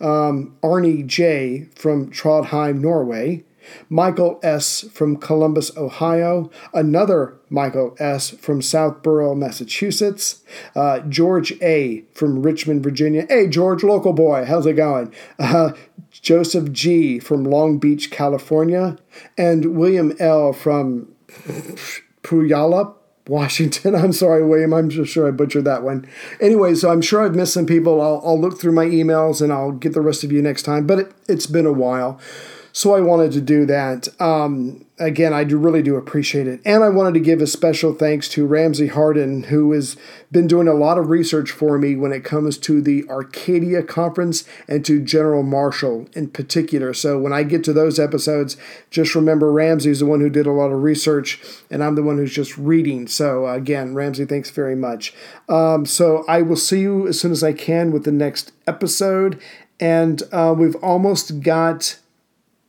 um, 0.00 0.56
Arnie 0.62 1.06
J. 1.06 1.68
from 1.74 2.10
Trondheim, 2.10 2.80
Norway, 2.80 3.44
Michael 3.88 4.38
S. 4.42 4.82
from 4.92 5.16
Columbus, 5.16 5.74
Ohio, 5.76 6.50
another 6.72 7.36
Michael 7.48 7.96
S. 7.98 8.30
from 8.30 8.60
Southborough, 8.60 9.34
Massachusetts, 9.34 10.44
uh, 10.76 11.00
George 11.00 11.52
A. 11.62 12.02
from 12.12 12.42
Richmond, 12.42 12.82
Virginia. 12.82 13.26
Hey, 13.28 13.48
George, 13.48 13.82
local 13.82 14.12
boy, 14.12 14.44
how's 14.44 14.66
it 14.66 14.74
going? 14.74 15.12
Uh, 15.38 15.72
Joseph 16.10 16.72
G. 16.72 17.18
from 17.18 17.44
Long 17.44 17.78
Beach, 17.78 18.10
California, 18.10 18.98
and 19.36 19.76
William 19.76 20.14
L. 20.20 20.52
from 20.52 21.08
Puyallup, 22.22 22.96
Washington. 23.28 23.94
I'm 23.94 24.12
sorry, 24.12 24.44
William. 24.44 24.72
I'm 24.72 24.90
just 24.90 25.12
sure 25.12 25.26
I 25.26 25.30
butchered 25.30 25.64
that 25.64 25.82
one. 25.82 26.06
Anyway, 26.40 26.74
so 26.74 26.90
I'm 26.90 27.02
sure 27.02 27.24
I've 27.24 27.34
missed 27.34 27.54
some 27.54 27.66
people. 27.66 28.00
I'll, 28.00 28.20
I'll 28.24 28.40
look 28.40 28.60
through 28.60 28.72
my 28.72 28.86
emails 28.86 29.40
and 29.40 29.52
I'll 29.52 29.72
get 29.72 29.92
the 29.94 30.00
rest 30.00 30.24
of 30.24 30.32
you 30.32 30.42
next 30.42 30.62
time. 30.62 30.86
But 30.86 30.98
it, 30.98 31.12
it's 31.28 31.46
been 31.46 31.66
a 31.66 31.72
while. 31.72 32.18
So 32.76 32.92
I 32.92 33.00
wanted 33.00 33.30
to 33.32 33.40
do 33.40 33.64
that. 33.66 34.08
Um, 34.20 34.84
again, 34.98 35.32
I 35.32 35.44
do 35.44 35.56
really 35.56 35.80
do 35.80 35.94
appreciate 35.94 36.48
it. 36.48 36.60
And 36.64 36.82
I 36.82 36.88
wanted 36.88 37.14
to 37.14 37.20
give 37.20 37.40
a 37.40 37.46
special 37.46 37.94
thanks 37.94 38.28
to 38.30 38.48
Ramsey 38.48 38.88
Harden, 38.88 39.44
who 39.44 39.70
has 39.70 39.96
been 40.32 40.48
doing 40.48 40.66
a 40.66 40.74
lot 40.74 40.98
of 40.98 41.08
research 41.08 41.52
for 41.52 41.78
me 41.78 41.94
when 41.94 42.10
it 42.10 42.24
comes 42.24 42.58
to 42.58 42.82
the 42.82 43.08
Arcadia 43.08 43.84
Conference 43.84 44.42
and 44.66 44.84
to 44.86 45.00
General 45.00 45.44
Marshall 45.44 46.08
in 46.14 46.30
particular. 46.30 46.92
So 46.92 47.16
when 47.16 47.32
I 47.32 47.44
get 47.44 47.62
to 47.62 47.72
those 47.72 48.00
episodes, 48.00 48.56
just 48.90 49.14
remember 49.14 49.52
Ramsey's 49.52 50.00
the 50.00 50.06
one 50.06 50.20
who 50.20 50.28
did 50.28 50.46
a 50.46 50.50
lot 50.50 50.72
of 50.72 50.82
research, 50.82 51.40
and 51.70 51.82
I'm 51.82 51.94
the 51.94 52.02
one 52.02 52.16
who's 52.16 52.34
just 52.34 52.58
reading. 52.58 53.06
So 53.06 53.46
again, 53.46 53.94
Ramsey, 53.94 54.24
thanks 54.24 54.50
very 54.50 54.74
much. 54.74 55.14
Um, 55.48 55.86
so 55.86 56.24
I 56.26 56.42
will 56.42 56.56
see 56.56 56.80
you 56.80 57.06
as 57.06 57.20
soon 57.20 57.30
as 57.30 57.44
I 57.44 57.52
can 57.52 57.92
with 57.92 58.02
the 58.02 58.10
next 58.10 58.50
episode. 58.66 59.40
And 59.78 60.24
uh, 60.32 60.56
we've 60.58 60.76
almost 60.76 61.40
got 61.40 61.98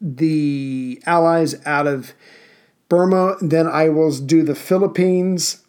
the 0.05 1.01
allies 1.07 1.55
out 1.65 1.87
of 1.87 2.13
Burma. 2.87 3.35
Then 3.41 3.65
I 3.67 3.89
will 3.89 4.15
do 4.15 4.43
the 4.43 4.55
Philippines. 4.55 5.63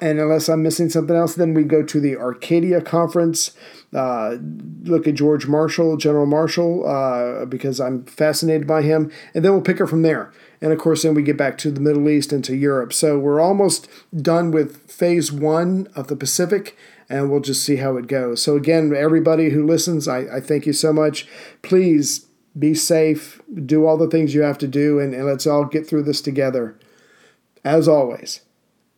And 0.00 0.18
unless 0.18 0.48
I'm 0.48 0.62
missing 0.62 0.88
something 0.90 1.14
else, 1.14 1.34
then 1.34 1.54
we 1.54 1.62
go 1.62 1.82
to 1.82 2.00
the 2.00 2.16
Arcadia 2.16 2.80
Conference. 2.80 3.52
Uh, 3.92 4.36
look 4.82 5.06
at 5.06 5.14
George 5.14 5.46
Marshall, 5.46 5.96
General 5.96 6.26
Marshall, 6.26 6.84
uh, 6.86 7.44
because 7.44 7.80
I'm 7.80 8.04
fascinated 8.06 8.66
by 8.66 8.82
him. 8.82 9.12
And 9.34 9.44
then 9.44 9.52
we'll 9.52 9.60
pick 9.62 9.78
her 9.78 9.86
from 9.86 10.02
there. 10.02 10.32
And 10.60 10.72
of 10.72 10.78
course, 10.78 11.02
then 11.02 11.14
we 11.14 11.22
get 11.22 11.36
back 11.36 11.58
to 11.58 11.70
the 11.70 11.80
Middle 11.80 12.08
East 12.08 12.32
and 12.32 12.42
to 12.44 12.56
Europe. 12.56 12.92
So 12.92 13.18
we're 13.18 13.40
almost 13.40 13.88
done 14.16 14.50
with 14.50 14.90
phase 14.90 15.30
one 15.30 15.88
of 15.94 16.08
the 16.08 16.16
Pacific, 16.16 16.76
and 17.08 17.30
we'll 17.30 17.40
just 17.40 17.62
see 17.62 17.76
how 17.76 17.96
it 17.96 18.06
goes. 18.06 18.42
So, 18.42 18.56
again, 18.56 18.92
everybody 18.96 19.50
who 19.50 19.64
listens, 19.64 20.08
I, 20.08 20.20
I 20.36 20.40
thank 20.40 20.66
you 20.66 20.72
so 20.72 20.92
much. 20.92 21.28
Please 21.62 22.26
be 22.58 22.74
safe, 22.74 23.42
do 23.64 23.86
all 23.86 23.96
the 23.96 24.08
things 24.08 24.34
you 24.34 24.42
have 24.42 24.58
to 24.58 24.68
do, 24.68 25.00
and, 25.00 25.14
and 25.14 25.26
let's 25.26 25.46
all 25.46 25.64
get 25.64 25.86
through 25.86 26.04
this 26.04 26.20
together. 26.20 26.76
As 27.64 27.88
always, 27.88 28.42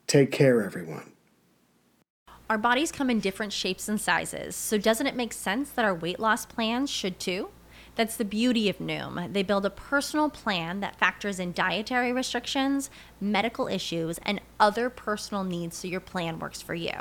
take 0.06 0.30
care, 0.30 0.62
everyone. 0.62 1.12
Our 2.48 2.58
bodies 2.58 2.92
come 2.92 3.10
in 3.10 3.20
different 3.20 3.52
shapes 3.52 3.88
and 3.88 4.00
sizes, 4.00 4.54
so 4.54 4.78
doesn't 4.78 5.06
it 5.06 5.16
make 5.16 5.32
sense 5.32 5.70
that 5.70 5.84
our 5.84 5.94
weight 5.94 6.20
loss 6.20 6.46
plans 6.46 6.90
should 6.90 7.18
too? 7.18 7.48
That's 7.96 8.16
the 8.16 8.24
beauty 8.26 8.68
of 8.68 8.78
Noom. 8.78 9.32
They 9.32 9.42
build 9.42 9.64
a 9.64 9.70
personal 9.70 10.28
plan 10.28 10.80
that 10.80 10.98
factors 10.98 11.40
in 11.40 11.52
dietary 11.52 12.12
restrictions, 12.12 12.90
medical 13.20 13.68
issues, 13.68 14.18
and 14.22 14.40
other 14.60 14.90
personal 14.90 15.44
needs 15.44 15.78
so 15.78 15.88
your 15.88 16.00
plan 16.00 16.38
works 16.38 16.60
for 16.60 16.74
you. 16.74 17.00